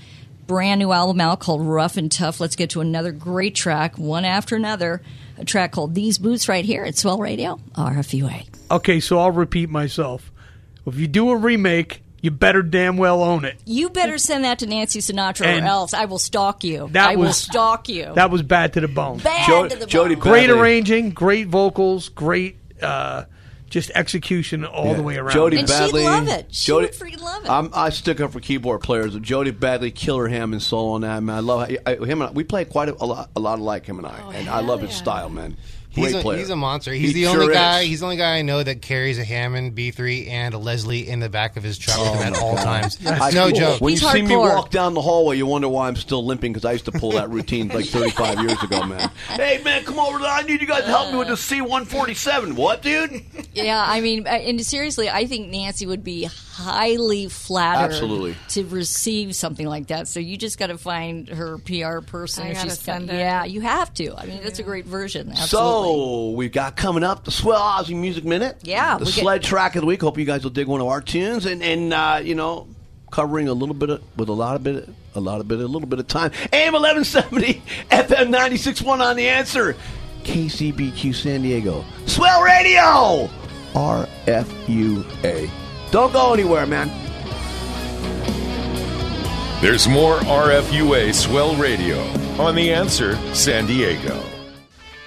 Brand 0.46 0.78
new 0.78 0.92
album 0.92 1.20
out 1.20 1.40
called 1.40 1.61
Rough 1.66 1.98
and 1.98 2.11
Tough. 2.11 2.40
Let's 2.40 2.57
get 2.57 2.70
to 2.70 2.81
another 2.81 3.12
great 3.12 3.54
track, 3.54 3.98
one 3.98 4.24
after 4.24 4.57
another. 4.57 5.02
A 5.38 5.44
track 5.44 5.72
called 5.72 5.94
These 5.94 6.18
Boots 6.18 6.48
right 6.48 6.64
here 6.64 6.83
at 6.85 6.96
Swell 6.96 7.18
Radio, 7.18 7.61
RFUA. 7.74 8.46
Okay, 8.70 9.01
so 9.01 9.18
I'll 9.18 9.31
repeat 9.31 9.70
myself. 9.70 10.31
If 10.87 10.96
you 10.96 11.07
do 11.07 11.31
a 11.31 11.37
remake, 11.37 12.03
you 12.20 12.31
better 12.31 12.62
damn 12.62 12.96
well 12.96 13.22
own 13.22 13.44
it. 13.44 13.57
You 13.64 13.90
better 13.90 14.18
send 14.18 14.44
that 14.44 14.59
to 14.61 14.66
Nancy 14.66 14.98
Sinatra, 15.01 15.46
And 15.46 15.64
or 15.64 15.68
else 15.68 15.94
I 15.94 16.07
will 16.07 16.18
stalk 16.18 16.64
you. 16.64 16.88
that 16.92 17.11
I 17.11 17.16
will 17.16 17.33
stalk 17.33 17.88
you. 17.88 18.12
That 18.14 18.31
was 18.31 18.42
bad 18.42 18.72
to 18.72 18.81
the 18.81 18.88
bone. 18.88 19.18
Bad 19.18 19.70
to 19.70 19.77
the 19.77 19.87
bone. 19.87 20.14
great 20.18 20.51
arranging, 20.51 21.11
great 21.11 21.46
vocals, 21.46 22.09
great 22.09 22.57
uh, 22.83 23.24
just 23.68 23.90
execution 23.94 24.64
all 24.64 24.94
the 24.94 25.02
way 25.02 25.16
around. 25.16 25.33
Jody 25.33 25.59
And 25.59 25.68
she'd 25.68 25.74
Bagley. 25.74 26.04
love 26.04 26.28
it. 26.28 26.46
She 26.50 26.66
Jody, 26.66 26.87
would 26.87 26.94
freaking 26.94 27.20
love 27.20 27.44
it. 27.44 27.50
I'm, 27.50 27.70
I 27.74 27.90
stick 27.90 28.20
up 28.20 28.33
for 28.33 28.40
keyboard 28.40 28.81
players. 28.81 29.14
Jody 29.16 29.50
Bagley, 29.50 29.90
Killer 29.90 30.28
Hammond 30.28 30.62
solo 30.62 30.92
on 30.92 31.00
that 31.02 31.22
man. 31.22 31.37
I 31.37 31.40
love 31.40 31.70
I, 31.87 31.94
him. 31.94 32.22
And 32.22 32.31
I, 32.31 32.33
we 32.33 32.44
play 32.44 32.64
quite 32.64 32.88
a, 32.88 33.02
a 33.02 33.04
lot, 33.04 33.31
a 33.37 33.40
lot 33.40 33.59
alike 33.59 33.87
him 33.87 33.98
and 33.98 34.07
I, 34.07 34.20
oh, 34.24 34.31
and 34.31 34.48
I 34.48 34.61
love 34.61 34.81
his 34.81 34.92
style, 34.92 35.28
man. 35.28 35.57
Great 36.00 36.06
He's 36.12 36.14
a, 36.14 36.22
player. 36.22 36.38
he's 36.38 36.50
a 36.50 36.56
monster. 36.56 36.92
He's 36.92 37.08
He 37.12 37.22
the 37.22 37.26
only 37.28 37.46
sure 37.46 37.54
guy. 37.54 37.80
is. 37.80 37.88
He's 37.88 38.00
the 38.00 38.06
only 38.06 38.16
guy 38.16 38.37
I 38.38 38.42
know 38.42 38.62
that 38.62 38.82
carries 38.82 39.18
a 39.18 39.24
Hammond 39.24 39.74
B3 39.76 40.28
and 40.28 40.54
a 40.54 40.58
Leslie 40.58 41.08
in 41.08 41.20
the 41.20 41.28
back 41.28 41.56
of 41.56 41.62
his 41.62 41.78
truck 41.78 41.98
with 41.98 42.20
him 42.20 42.34
at 42.34 42.40
all 42.42 42.56
times. 42.56 42.98
I- 43.06 43.30
no 43.30 43.50
joke. 43.50 43.80
When 43.80 43.92
you 43.92 43.98
see 44.00 44.22
me 44.22 44.37
walk 44.37 44.70
down 44.70 44.94
the 44.94 45.02
hallway, 45.02 45.37
you 45.37 45.46
wonder 45.46 45.68
why 45.68 45.88
I'm 45.88 45.96
still 45.96 46.24
limping 46.24 46.52
because 46.52 46.64
I 46.64 46.72
used 46.72 46.84
to 46.87 46.92
pull 46.92 47.12
that 47.12 47.30
routine 47.30 47.68
like 47.68 47.87
35 47.87 48.40
years 48.42 48.62
ago, 48.62 48.84
man. 48.84 49.11
Hey, 49.28 49.61
man, 49.62 49.84
come 49.84 49.98
over. 49.98 50.18
There. 50.18 50.28
I 50.28 50.42
need 50.42 50.61
you 50.61 50.66
guys 50.66 50.82
to 50.82 50.88
help 50.88 51.12
me 51.12 51.18
with 51.18 51.28
the 51.28 51.34
C147. 51.34 52.54
What, 52.54 52.82
dude? 52.82 53.22
Yeah, 53.54 53.82
I 53.87 54.00
mean, 54.00 54.26
uh, 54.26 54.30
and 54.30 54.61
seriously, 54.64 55.08
I 55.08 55.26
think 55.26 55.48
Nancy 55.50 55.87
would 55.87 56.02
be 56.04 56.24
highly 56.24 57.28
flattered 57.28 57.92
Absolutely. 57.92 58.37
to 58.48 58.64
receive 58.64 59.34
something 59.34 59.66
like 59.66 59.88
that. 59.88 60.08
So 60.08 60.18
you 60.20 60.37
just 60.37 60.58
got 60.58 60.68
to 60.68 60.78
find 60.78 61.28
her 61.28 61.58
PR 61.58 62.00
person. 62.00 62.44
I 62.44 62.48
if 62.50 62.54
gotta 62.56 62.68
she's 62.70 62.78
got- 62.78 62.84
send 62.84 63.11
it. 63.11 63.14
Yeah, 63.14 63.44
you 63.44 63.61
have 63.61 63.92
to. 63.94 64.14
I 64.16 64.26
mean, 64.26 64.40
that's 64.42 64.58
a 64.58 64.62
great 64.64 64.84
version. 64.87 65.30
Absolutely. 65.30 65.48
So 65.88 66.31
we've 66.31 66.53
got 66.53 66.77
coming 66.77 67.03
up 67.03 67.24
the 67.24 67.31
Swell 67.31 67.61
Aussie 67.61 67.96
Music 67.96 68.24
Minute. 68.24 68.59
Yeah, 68.62 68.98
the 68.98 69.05
we 69.07 69.12
get- 69.12 69.20
sled 69.22 69.42
track 69.42 69.74
of 69.77 69.81
the 69.83 69.87
week. 69.87 70.03
Hope 70.03 70.18
you 70.18 70.24
guys 70.27 70.42
will 70.42 70.51
dig 70.51 70.66
one 70.66 70.81
of 70.81 70.87
our 70.87 71.01
tunes 71.01 71.46
and 71.46 71.62
and 71.62 71.92
uh, 71.94 72.20
you 72.22 72.35
know 72.35 72.66
covering 73.11 73.48
a 73.48 73.53
little 73.55 73.74
bit 73.74 73.88
of 73.90 74.03
with 74.18 74.29
a 74.29 74.33
lot 74.33 74.55
of 74.57 74.62
bit 74.62 74.87
a 75.14 75.20
lot 75.20 75.40
of 75.40 75.48
bit 75.48 75.61
a 75.61 75.66
little 75.66 75.88
bit 75.88 75.98
of 75.98 76.07
time. 76.07 76.31
AM 76.53 76.74
eleven 76.74 77.05
seventy 77.05 77.62
FM 77.90 78.29
ninety 78.31 78.57
six 78.59 78.83
one 78.83 79.01
on 79.01 79.16
the 79.16 79.29
answer. 79.29 79.74
KCBQ 80.24 81.14
San 81.14 81.40
Diego. 81.42 81.85
Swell 82.07 82.42
Radio. 82.42 83.31
RFUA. 83.74 85.48
Don't 85.90 86.12
go 86.12 86.35
anywhere, 86.35 86.66
man. 86.66 86.90
There's 89.62 89.88
more 89.88 90.18
RFUA 90.18 91.14
Swell 91.14 91.57
Radio 91.57 91.98
on 92.38 92.55
The 92.55 92.72
Answer 92.72 93.16
San 93.35 93.66
Diego. 93.66 94.22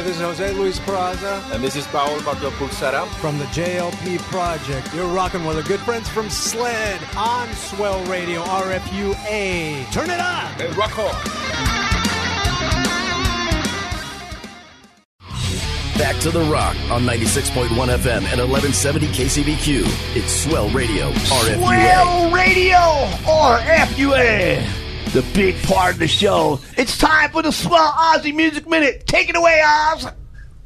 Hey, 0.00 0.06
this 0.06 0.16
is 0.16 0.22
Jose 0.22 0.52
Luis 0.54 0.78
Peraza. 0.78 1.52
And 1.52 1.62
this 1.62 1.76
is 1.76 1.86
Paul 1.88 2.18
Bartolo 2.22 2.48
Pulsara. 2.52 3.06
From 3.16 3.36
the 3.36 3.44
JLP 3.46 4.16
Project. 4.30 4.94
You're 4.94 5.06
rocking 5.06 5.44
with 5.44 5.58
our 5.58 5.62
good 5.62 5.80
friends 5.80 6.08
from 6.08 6.30
SLED 6.30 7.02
on 7.18 7.52
Swell 7.52 8.02
Radio 8.06 8.42
RFUA. 8.44 9.92
Turn 9.92 10.08
it 10.08 10.18
up! 10.18 10.52
Hey, 10.52 10.72
rock 10.72 10.98
on! 10.98 11.12
Back 15.98 16.16
to 16.20 16.30
the 16.30 16.48
rock 16.50 16.76
on 16.90 17.02
96.1 17.02 17.68
FM 17.68 18.24
and 18.24 18.40
1170 18.40 19.06
KCBQ. 19.08 19.82
It's 20.16 20.32
Swell 20.32 20.70
Radio 20.70 21.10
RFUA. 21.10 21.58
Swell 21.58 22.30
Radio 22.32 22.78
RFUA. 23.26 24.79
The 25.06 25.28
big 25.34 25.60
part 25.64 25.94
of 25.94 25.98
the 25.98 26.06
show. 26.06 26.60
It's 26.76 26.96
time 26.96 27.30
for 27.30 27.42
the 27.42 27.50
Swell 27.50 27.92
Aussie 27.92 28.32
Music 28.32 28.68
Minute. 28.68 29.08
Take 29.08 29.28
it 29.28 29.34
away, 29.34 29.60
Oz. 29.64 30.06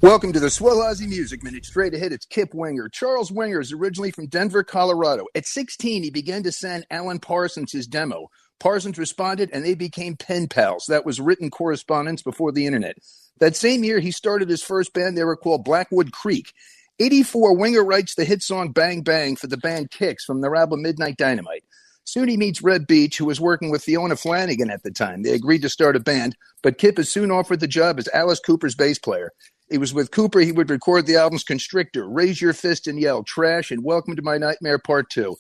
Welcome 0.03 0.35
to 0.35 0.41
the 0.41 0.51
Swell 0.51 0.77
Aussie 0.77 1.09
Music 1.09 1.43
Minute. 1.43 1.65
Straight 1.65 1.95
ahead, 1.95 2.13
it's 2.13 2.27
Kip 2.27 2.53
Winger. 2.53 2.91
Charles 2.91 3.33
Winger 3.33 3.59
is 3.59 3.73
originally 3.73 4.11
from 4.11 4.27
Denver, 4.27 4.63
Colorado. 4.63 5.25
At 5.35 5.47
16, 5.47 6.03
he 6.03 6.11
began 6.11 6.43
to 6.43 6.53
send 6.53 6.87
Alan 6.91 7.21
Parsons 7.21 7.73
his 7.73 7.87
demo. 7.87 8.29
Parsons 8.61 8.99
responded, 8.99 9.49
and 9.51 9.65
they 9.65 9.75
became 9.75 10.15
pen 10.15 10.47
pals. 10.47 10.85
That 10.89 11.07
was 11.07 11.23
written 11.23 11.51
correspondence 11.51 12.21
before 12.21 12.53
the 12.53 12.67
internet. 12.67 12.99
That 13.39 13.57
same 13.57 13.83
year, 13.83 13.99
he 13.99 14.11
started 14.11 14.51
his 14.51 14.63
first 14.63 14.93
band. 14.93 15.17
They 15.17 15.25
were 15.25 15.37
called 15.37 15.65
Blackwood 15.65 16.13
Creek. 16.13 16.53
84, 17.01 17.57
Winger 17.57 17.83
writes 17.83 18.15
the 18.15 18.27
hit 18.27 18.43
song 18.43 18.73
Bang 18.73 19.01
Bang 19.01 19.37
for 19.37 19.47
the 19.47 19.57
band 19.57 19.91
Kix 19.91 20.21
from 20.27 20.43
their 20.43 20.55
album 20.55 20.85
Midnite 20.85 21.17
Dynamite. 21.17 21.65
Soon 22.05 22.29
he 22.29 22.37
meets 22.37 22.63
Reb 22.63 22.87
Beach, 22.87 23.17
who 23.17 23.25
was 23.25 23.41
working 23.41 23.71
with 23.71 23.83
Fiona 23.83 24.15
Flanagan 24.15 24.71
at 24.71 24.83
the 24.83 24.91
time. 24.91 25.23
They 25.23 25.33
agreed 25.33 25.63
to 25.63 25.71
start 25.71 25.97
a 25.97 26.01
band, 26.01 26.37
but 26.63 26.77
Kip 26.77 26.99
is 26.99 27.11
soon 27.11 27.31
offered 27.31 27.61
the 27.61 27.67
job 27.67 27.99
as 27.99 28.09
Alice 28.13 28.41
Cooper's 28.41 28.75
bass 28.75 28.99
player. 28.99 29.33
It 29.71 29.79
was 29.79 29.95
with 29.95 30.11
Cooper 30.11 30.41
he 30.41 30.53
would 30.53 30.69
record 30.69 31.07
the 31.07 31.17
albums 31.17 31.45
Constrictor, 31.45 32.07
Raise 32.07 32.43
Your 32.43 32.53
Fist 32.53 32.87
and 32.87 33.01
Yell, 33.01 33.23
Trash, 33.23 33.71
and 33.71 33.83
Welcome 33.83 34.17
to 34.17 34.23
My 34.23 34.37
Nightmare 34.37 34.79
Part 34.79 35.09
2. 35.09 35.35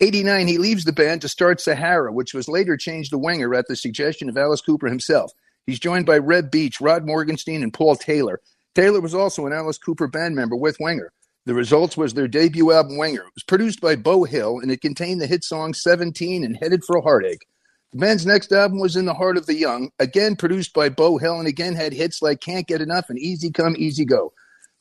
89, 0.00 0.46
he 0.46 0.56
leaves 0.56 0.84
the 0.84 0.92
band 0.92 1.20
to 1.20 1.28
start 1.28 1.60
Sahara, 1.60 2.10
which 2.12 2.32
was 2.32 2.48
later 2.48 2.78
changed 2.78 3.10
to 3.10 3.18
Winger 3.18 3.54
at 3.54 3.66
the 3.68 3.76
suggestion 3.76 4.30
of 4.30 4.38
Alice 4.38 4.62
Cooper 4.62 4.88
himself. 4.88 5.32
He's 5.66 5.78
joined 5.78 6.06
by 6.06 6.18
Reb 6.18 6.50
Beach, 6.50 6.80
Rod 6.80 7.06
Morgenstein, 7.06 7.62
and 7.62 7.72
Paul 7.72 7.96
Taylor. 7.96 8.40
Taylor 8.74 9.00
was 9.00 9.14
also 9.14 9.46
an 9.46 9.52
Alice 9.52 9.78
Cooper 9.78 10.06
band 10.06 10.34
member 10.34 10.56
with 10.56 10.78
Winger. 10.80 11.12
The 11.46 11.54
results 11.54 11.96
was 11.96 12.12
their 12.12 12.26
debut 12.26 12.72
album, 12.72 12.98
Winger. 12.98 13.20
It 13.20 13.34
was 13.36 13.44
produced 13.44 13.80
by 13.80 13.94
Beau 13.94 14.24
Hill, 14.24 14.58
and 14.58 14.70
it 14.72 14.80
contained 14.80 15.20
the 15.20 15.28
hit 15.28 15.44
song 15.44 15.74
17 15.74 16.44
and 16.44 16.56
Headed 16.60 16.82
for 16.84 16.96
a 16.96 17.00
Heartache. 17.00 17.46
The 17.92 17.98
band's 17.98 18.26
next 18.26 18.50
album 18.50 18.80
was 18.80 18.96
In 18.96 19.04
the 19.04 19.14
Heart 19.14 19.36
of 19.36 19.46
the 19.46 19.54
Young, 19.54 19.90
again 20.00 20.34
produced 20.34 20.74
by 20.74 20.88
Beau 20.88 21.18
Hill, 21.18 21.38
and 21.38 21.46
again 21.46 21.76
had 21.76 21.92
hits 21.92 22.20
like 22.20 22.40
Can't 22.40 22.66
Get 22.66 22.80
Enough 22.80 23.10
and 23.10 23.18
Easy 23.20 23.52
Come, 23.52 23.76
Easy 23.78 24.04
Go. 24.04 24.32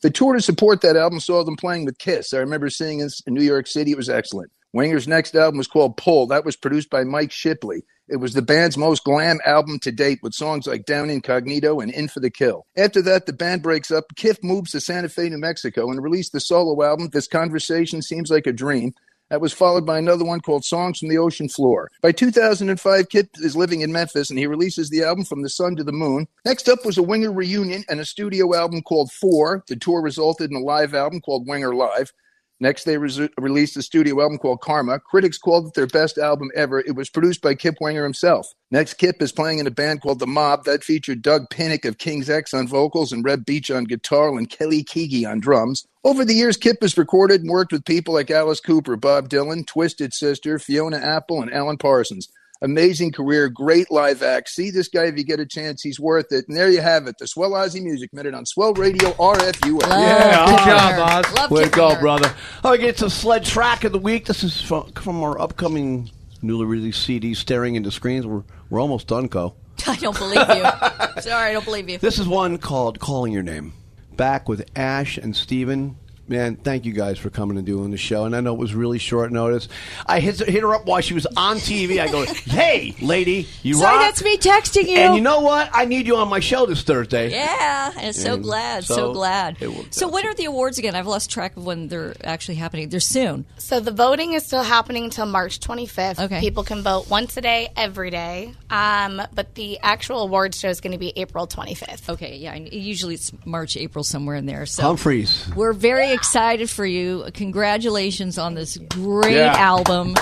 The 0.01 0.09
tour 0.09 0.33
to 0.33 0.41
support 0.41 0.81
that 0.81 0.97
album 0.97 1.19
saw 1.19 1.43
them 1.43 1.55
playing 1.55 1.85
with 1.85 1.99
Kiss. 1.99 2.33
I 2.33 2.39
remember 2.39 2.71
seeing 2.71 2.97
this 2.97 3.21
in 3.27 3.35
New 3.35 3.43
York 3.43 3.67
City. 3.67 3.91
It 3.91 3.97
was 3.97 4.09
excellent. 4.09 4.51
Winger's 4.75 5.07
next 5.07 5.35
album 5.35 5.57
was 5.57 5.69
called 5.69 5.95
Pull. 5.95 6.27
That 6.27 6.43
was 6.43 6.57
produced 6.57 6.89
by 6.89 7.05
Mike 7.05 7.31
Shipley. 7.31 7.85
It 8.09 8.17
was 8.17 8.33
the 8.33 8.41
band's 8.41 8.77
most 8.77 9.05
glam 9.05 9.39
album 9.45 9.79
to 9.79 9.91
date 9.91 10.19
with 10.21 10.33
songs 10.33 10.67
like 10.67 10.83
Down 10.83 11.09
Incognito 11.09 11.79
and 11.79 11.89
In 11.89 12.09
for 12.09 12.19
the 12.19 12.29
Kill. 12.29 12.65
After 12.75 13.01
that, 13.03 13.25
the 13.25 13.31
band 13.31 13.63
breaks 13.63 13.89
up. 13.89 14.03
Kip 14.17 14.43
moves 14.43 14.71
to 14.71 14.81
Santa 14.81 15.07
Fe, 15.07 15.29
New 15.29 15.37
Mexico 15.37 15.89
and 15.89 16.03
released 16.03 16.33
the 16.33 16.41
solo 16.41 16.83
album, 16.83 17.07
This 17.07 17.25
Conversation 17.25 18.01
Seems 18.01 18.29
Like 18.29 18.47
a 18.47 18.51
Dream. 18.51 18.93
That 19.29 19.39
was 19.39 19.53
followed 19.53 19.85
by 19.85 19.97
another 19.97 20.25
one 20.25 20.41
called 20.41 20.65
Songs 20.65 20.99
from 20.99 21.07
the 21.07 21.19
Ocean 21.19 21.47
Floor. 21.47 21.89
By 22.01 22.11
2005, 22.11 23.07
Kip 23.07 23.29
is 23.35 23.55
living 23.55 23.79
in 23.79 23.93
Memphis 23.93 24.29
and 24.29 24.37
he 24.37 24.45
releases 24.45 24.89
the 24.89 25.03
album 25.03 25.23
From 25.23 25.41
the 25.41 25.49
Sun 25.49 25.77
to 25.77 25.85
the 25.85 25.93
Moon. 25.93 26.27
Next 26.43 26.67
up 26.67 26.85
was 26.85 26.97
a 26.97 27.03
Winger 27.03 27.31
reunion 27.31 27.85
and 27.87 28.01
a 28.01 28.05
studio 28.05 28.53
album 28.53 28.81
called 28.81 29.09
Four. 29.13 29.63
The 29.69 29.77
tour 29.77 30.01
resulted 30.01 30.51
in 30.51 30.57
a 30.57 30.65
live 30.65 30.93
album 30.93 31.21
called 31.21 31.47
Winger 31.47 31.73
Live. 31.73 32.11
Next, 32.59 32.85
they 32.85 32.97
re- 32.97 33.29
released 33.37 33.75
a 33.75 33.81
studio 33.81 34.21
album 34.21 34.37
called 34.37 34.61
Karma. 34.61 34.99
Critics 34.99 35.37
called 35.37 35.67
it 35.67 35.73
their 35.73 35.87
best 35.87 36.17
album 36.17 36.49
ever. 36.55 36.79
It 36.79 36.95
was 36.95 37.09
produced 37.09 37.41
by 37.41 37.53
Kip 37.55 37.75
Winger 37.81 38.03
himself. 38.03 38.47
Next, 38.71 38.93
Kip 38.93 39.21
is 39.21 39.33
playing 39.33 39.59
in 39.59 39.67
a 39.67 39.71
band 39.71 40.01
called 40.01 40.19
The 40.19 40.27
Mob 40.27 40.63
that 40.63 40.83
featured 40.83 41.21
Doug 41.21 41.49
Pinnick 41.49 41.83
of 41.85 41.97
King's 41.97 42.29
X 42.29 42.53
on 42.53 42.67
vocals 42.67 43.11
and 43.11 43.25
Reb 43.25 43.45
Beach 43.45 43.69
on 43.69 43.83
guitar 43.83 44.29
and 44.37 44.49
Kelly 44.49 44.83
Keagy 44.83 45.29
on 45.29 45.39
drums. 45.39 45.85
Over 46.05 46.23
the 46.23 46.33
years, 46.33 46.55
Kip 46.55 46.77
has 46.81 46.97
recorded 46.97 47.41
and 47.41 47.49
worked 47.49 47.73
with 47.73 47.83
people 47.83 48.13
like 48.13 48.31
Alice 48.31 48.61
Cooper, 48.61 48.95
Bob 48.95 49.27
Dylan, 49.27 49.67
Twisted 49.67 50.13
Sister, 50.13 50.57
Fiona 50.57 50.97
Apple, 50.97 51.41
and 51.41 51.53
Alan 51.53 51.77
Parsons. 51.77 52.29
Amazing 52.65 53.11
career, 53.11 53.47
great 53.47 53.91
live 53.91 54.23
act. 54.23 54.49
See 54.49 54.71
this 54.71 54.87
guy 54.87 55.03
if 55.03 55.17
you 55.17 55.23
get 55.23 55.39
a 55.39 55.45
chance. 55.45 55.83
He's 55.83 55.99
worth 55.99 56.31
it. 56.31 56.45
And 56.47 56.57
there 56.57 56.69
you 56.69 56.81
have 56.81 57.05
it. 57.05 57.15
The 57.19 57.27
Swell 57.27 57.51
Ozzy 57.51 57.79
Music 57.79 58.11
Minute 58.11 58.33
on 58.33 58.43
Swell 58.43 58.73
Radio 58.73 59.11
RFUA. 59.11 59.81
yeah, 59.83 60.45
Good 60.47 60.65
job, 60.65 61.25
Oz. 61.25 61.51
Way 61.51 61.65
to 61.65 61.69
go, 61.69 61.99
brother. 61.99 62.33
All 62.63 62.71
right, 62.71 62.79
get 62.79 62.97
to 62.97 63.09
sled 63.11 63.45
track 63.45 63.83
of 63.83 63.91
the 63.91 63.99
week. 63.99 64.25
This 64.25 64.43
is 64.43 64.59
from, 64.59 64.91
from 64.93 65.21
our 65.21 65.39
upcoming 65.39 66.09
newly 66.41 66.65
released 66.65 67.03
CD, 67.03 67.35
Staring 67.35 67.75
into 67.75 67.91
Screens. 67.91 68.25
We're, 68.25 68.41
we're 68.71 68.81
almost 68.81 69.05
done, 69.07 69.29
Co. 69.29 69.55
I 69.87 69.95
don't 69.97 70.17
believe 70.17 70.39
you. 70.49 70.63
Sorry, 71.21 71.51
I 71.51 71.53
don't 71.53 71.65
believe 71.65 71.87
you. 71.87 71.99
This 71.99 72.17
is 72.17 72.27
one 72.27 72.57
called 72.57 72.99
Calling 72.99 73.31
Your 73.31 73.43
Name. 73.43 73.73
Back 74.17 74.49
with 74.49 74.67
Ash 74.75 75.17
and 75.19 75.35
Steven. 75.35 75.97
Man, 76.27 76.55
thank 76.55 76.85
you 76.85 76.91
guys 76.91 77.19
for 77.19 77.29
coming 77.29 77.55
and 77.57 77.67
doing 77.67 77.91
the 77.91 77.97
show. 77.97 78.25
And 78.25 78.35
I 78.35 78.41
know 78.41 78.53
it 78.53 78.59
was 78.59 78.73
really 78.73 78.97
short 78.97 79.31
notice. 79.31 79.67
I 80.07 80.19
hit, 80.19 80.39
hit 80.39 80.63
her 80.63 80.73
up 80.73 80.87
while 80.87 80.99
she 81.01 81.13
was 81.13 81.27
on 81.37 81.57
TV. 81.57 81.99
I 82.01 82.07
go, 82.11 82.25
hey, 82.45 82.95
lady, 82.99 83.47
you 83.61 83.75
Sorry, 83.75 83.95
rock. 83.97 84.01
that's 84.05 84.23
me 84.23 84.37
texting 84.37 84.87
you. 84.87 84.97
And 84.97 85.15
you 85.15 85.21
know 85.21 85.41
what? 85.41 85.69
I 85.71 85.85
need 85.85 86.07
you 86.07 86.15
on 86.15 86.27
my 86.27 86.39
show 86.39 86.65
this 86.65 86.81
Thursday. 86.81 87.29
Yeah, 87.29 87.91
I'm 87.95 88.11
so 88.13 88.33
And 88.33 88.43
glad, 88.43 88.85
so, 88.85 88.95
so 88.95 89.13
glad. 89.13 89.57
So 89.91 90.07
when 90.07 90.25
are 90.25 90.33
the 90.33 90.45
awards 90.45 90.79
again? 90.79 90.95
I've 90.95 91.05
lost 91.05 91.29
track 91.29 91.57
of 91.57 91.63
when 91.65 91.89
they're 91.89 92.15
actually 92.23 92.55
happening. 92.55 92.89
They're 92.89 92.99
soon. 92.99 93.45
So 93.57 93.79
the 93.79 93.91
voting 93.91 94.33
is 94.33 94.43
still 94.43 94.63
happening 94.63 95.03
until 95.03 95.27
March 95.27 95.59
25th. 95.59 96.19
Okay. 96.25 96.39
People 96.39 96.63
can 96.63 96.81
vote 96.81 97.07
once 97.07 97.37
a 97.37 97.41
day, 97.41 97.69
every 97.77 98.09
day. 98.09 98.51
Um, 98.71 99.21
but 99.35 99.53
the 99.53 99.77
actual 99.81 100.21
awards 100.21 100.59
show 100.59 100.69
is 100.69 100.81
going 100.81 100.93
to 100.93 100.97
be 100.97 101.13
April 101.17 101.45
25th. 101.45 102.09
Okay, 102.09 102.37
yeah. 102.37 102.53
and 102.53 102.73
Usually 102.73 103.13
it's 103.13 103.31
March, 103.45 103.77
April, 103.77 104.03
somewhere 104.03 104.37
in 104.37 104.47
there. 104.47 104.65
So 104.65 104.81
Humphreys. 104.81 105.47
we're 105.55 105.73
very 105.73 106.14
excited 106.15 106.69
for 106.69 106.85
you. 106.85 107.25
Congratulations 107.33 108.37
on 108.37 108.55
this 108.55 108.77
great 108.89 109.35
Yeah. 109.35 109.53
album. 109.55 110.15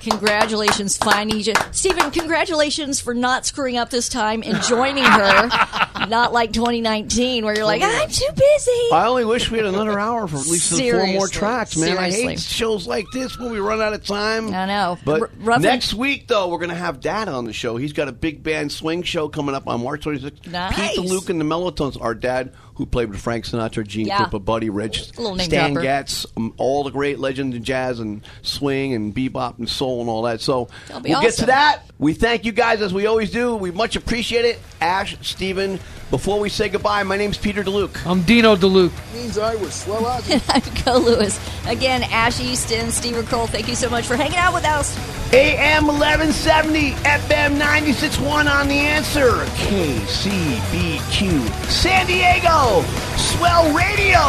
Congratulations 0.00 0.96
finding. 0.96 1.42
Stephen, 1.72 2.12
congratulations 2.12 3.00
for 3.00 3.12
not 3.12 3.44
screwing 3.44 3.76
up 3.76 3.90
this 3.90 4.08
time 4.08 4.42
and 4.46 4.62
joining 4.62 5.02
her. 5.02 5.48
not 6.08 6.32
like 6.32 6.52
2019 6.52 7.44
where 7.44 7.56
you're 7.56 7.64
like, 7.64 7.82
I'm 7.82 8.08
too 8.08 8.28
busy. 8.32 8.88
I 8.92 9.06
only 9.08 9.24
wish 9.24 9.50
we 9.50 9.56
had 9.58 9.66
another 9.66 9.98
hour 9.98 10.28
for 10.28 10.36
at 10.36 10.46
least 10.46 10.70
the 10.76 10.90
four 10.92 11.06
more 11.08 11.26
tracks, 11.26 11.76
man. 11.76 11.98
I 11.98 12.12
hate 12.12 12.38
shows 12.38 12.86
like 12.86 13.06
this 13.12 13.36
when 13.36 13.50
we 13.50 13.58
run 13.58 13.80
out 13.80 13.94
of 13.94 14.04
time. 14.04 14.54
I 14.54 14.66
know. 14.66 14.96
But 15.04 15.30
R- 15.44 15.58
next 15.58 15.92
week, 15.94 16.28
though, 16.28 16.48
we're 16.50 16.58
going 16.58 16.68
to 16.70 16.76
have 16.76 17.00
Dad 17.00 17.28
on 17.28 17.44
the 17.44 17.52
show. 17.52 17.76
He's 17.76 17.92
got 17.92 18.06
a 18.06 18.12
big 18.12 18.44
band 18.44 18.70
swing 18.70 19.02
show 19.02 19.28
coming 19.28 19.56
up 19.56 19.66
on 19.66 19.82
March 19.82 20.04
26th. 20.04 20.46
Nice. 20.52 20.76
Pete 20.76 20.98
Luke, 21.04 21.30
and 21.30 21.40
the 21.40 21.44
Mellotons, 21.44 22.00
our 22.00 22.14
dad, 22.14 22.52
who 22.76 22.86
played 22.86 23.10
with 23.10 23.18
Frank 23.20 23.44
Sinatra, 23.46 23.86
Gene 23.86 24.06
Yeah. 24.06 24.24
Krupa, 24.26 24.44
Buddy 24.44 24.70
Rich, 24.70 25.08
Stan 25.14 25.72
dropper. 25.72 25.82
Getz, 25.82 26.26
um, 26.36 26.54
all 26.58 26.84
the 26.84 26.90
great 26.90 27.18
legends 27.18 27.56
in 27.56 27.64
jazz 27.64 28.00
and 28.00 28.22
swing 28.42 28.92
and 28.94 29.14
bebop 29.14 29.58
and 29.58 29.68
soul 29.68 30.00
and 30.00 30.08
all 30.10 30.22
that. 30.22 30.40
So 30.40 30.68
we'll 31.02 31.20
get 31.22 31.34
to 31.34 31.46
that. 31.46 31.82
We 31.98 32.12
thank 32.12 32.44
you 32.44 32.52
guys 32.52 32.82
as 32.82 32.92
we 32.92 33.06
always 33.06 33.30
do. 33.30 33.56
We 33.56 33.70
much 33.70 33.96
appreciate 33.96 34.44
it. 34.44 34.58
Ash, 34.80 35.16
Steven, 35.22 35.80
before 36.10 36.38
we 36.38 36.48
say 36.48 36.68
goodbye, 36.68 37.02
my 37.02 37.16
name's 37.16 37.36
Peter 37.38 37.62
DeLuke. 37.62 38.06
I'm 38.06 38.22
Dino 38.22 38.56
DeLuke. 38.56 38.92
Means 39.14 39.38
I 39.38 39.54
was 39.56 39.74
Swell 39.74 40.02
Ozzy. 40.02 40.32
And 40.34 40.42
I'm 40.48 40.62
Co 40.82 40.98
Lewis. 40.98 41.38
Again, 41.66 42.02
Ash 42.04 42.40
Easton, 42.40 42.90
Steve 42.90 43.24
Kroll, 43.26 43.46
thank 43.46 43.68
you 43.68 43.74
so 43.74 43.90
much 43.90 44.06
for 44.06 44.16
hanging 44.16 44.38
out 44.38 44.54
with 44.54 44.64
us. 44.64 44.96
AM 45.32 45.86
1170, 45.86 46.92
FM 46.92 47.58
96.1 47.58 48.50
on 48.50 48.68
the 48.68 48.74
answer. 48.74 49.44
KCBQ, 49.66 51.42
San 51.68 52.06
Diego, 52.06 52.84
Swell 53.16 53.74
Radio, 53.74 54.20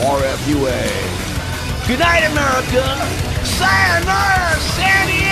RFUA. 0.00 0.88
Good 1.86 1.98
night, 2.00 2.24
America. 2.30 2.84
Sayonara, 3.44 4.56
San 4.60 5.06
Diego. 5.06 5.28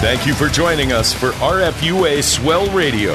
Thank 0.00 0.26
you 0.26 0.34
for 0.34 0.48
joining 0.48 0.92
us 0.92 1.12
for 1.12 1.30
RFUA 1.32 2.22
Swell 2.22 2.70
Radio, 2.70 3.14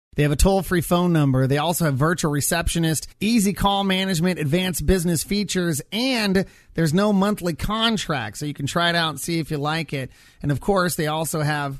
They 0.17 0.23
have 0.23 0.33
a 0.33 0.35
toll 0.35 0.61
free 0.61 0.81
phone 0.81 1.13
number. 1.13 1.47
They 1.47 1.57
also 1.57 1.85
have 1.85 1.95
virtual 1.95 2.31
receptionist, 2.31 3.07
easy 3.21 3.53
call 3.53 3.85
management, 3.85 4.39
advanced 4.39 4.85
business 4.85 5.23
features, 5.23 5.81
and 5.93 6.45
there's 6.73 6.93
no 6.93 7.13
monthly 7.13 7.53
contract. 7.53 8.37
So 8.37 8.45
you 8.45 8.53
can 8.53 8.65
try 8.65 8.89
it 8.89 8.95
out 8.95 9.11
and 9.11 9.21
see 9.21 9.39
if 9.39 9.51
you 9.51 9.57
like 9.57 9.93
it. 9.93 10.11
And 10.41 10.51
of 10.51 10.59
course, 10.59 10.97
they 10.97 11.07
also 11.07 11.39
have 11.39 11.79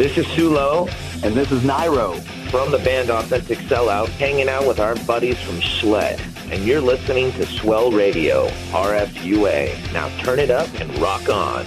This 0.00 0.16
is 0.16 0.24
Sulo, 0.28 0.88
and 1.22 1.34
this 1.34 1.52
is 1.52 1.60
Nairo 1.60 2.18
from 2.50 2.70
the 2.70 2.78
band 2.78 3.10
Authentic 3.10 3.58
Sellout, 3.58 4.08
hanging 4.08 4.48
out 4.48 4.66
with 4.66 4.80
our 4.80 4.96
buddies 5.04 5.38
from 5.42 5.60
Sled. 5.60 6.18
And 6.50 6.64
you're 6.64 6.80
listening 6.80 7.32
to 7.32 7.44
Swell 7.44 7.92
Radio, 7.92 8.48
RFUA. 8.70 9.92
Now 9.92 10.08
turn 10.22 10.38
it 10.38 10.50
up 10.50 10.68
and 10.80 10.98
rock 10.98 11.28
on. 11.28 11.66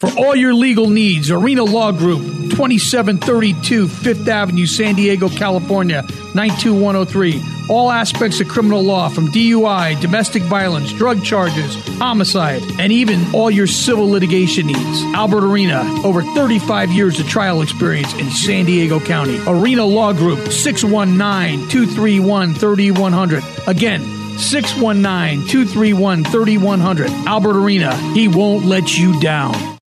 For 0.00 0.10
all 0.16 0.36
your 0.36 0.54
legal 0.54 0.88
needs, 0.88 1.28
Arena 1.28 1.64
Law 1.64 1.90
Group, 1.90 2.20
2732 2.20 3.88
Fifth 3.88 4.28
Avenue, 4.28 4.64
San 4.64 4.94
Diego, 4.94 5.28
California, 5.28 6.02
92103. 6.36 7.42
All 7.68 7.90
aspects 7.90 8.38
of 8.38 8.46
criminal 8.46 8.80
law 8.80 9.08
from 9.08 9.26
DUI, 9.26 10.00
domestic 10.00 10.44
violence, 10.44 10.92
drug 10.92 11.24
charges, 11.24 11.74
homicide, 11.98 12.62
and 12.78 12.92
even 12.92 13.34
all 13.34 13.50
your 13.50 13.66
civil 13.66 14.08
litigation 14.08 14.68
needs. 14.68 15.02
Albert 15.16 15.44
Arena, 15.44 15.82
over 16.04 16.22
35 16.22 16.92
years 16.92 17.18
of 17.18 17.28
trial 17.28 17.60
experience 17.60 18.14
in 18.14 18.30
San 18.30 18.66
Diego 18.66 19.00
County. 19.00 19.40
Arena 19.48 19.84
Law 19.84 20.12
Group, 20.12 20.52
619 20.52 21.68
231 21.68 22.54
3100. 22.54 23.42
Again, 23.66 24.00
619 24.38 25.48
231 25.48 26.22
3100. 26.22 27.10
Albert 27.26 27.56
Arena, 27.56 27.96
he 28.12 28.28
won't 28.28 28.64
let 28.64 28.96
you 28.96 29.18
down. 29.18 29.77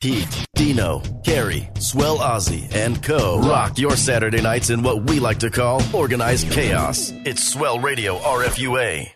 Pete, 0.00 0.46
Dino, 0.54 1.00
Carrie, 1.24 1.68
Swell 1.78 2.18
Ozzy, 2.18 2.72
and 2.74 3.02
Co. 3.02 3.40
rock 3.40 3.78
your 3.78 3.96
Saturday 3.96 4.42
nights 4.42 4.68
in 4.70 4.82
what 4.82 5.08
we 5.08 5.18
like 5.18 5.38
to 5.38 5.50
call 5.50 5.82
organized 5.94 6.50
chaos. 6.52 7.10
It's 7.24 7.42
Swell 7.42 7.80
Radio 7.80 8.18
RFUA. 8.18 9.15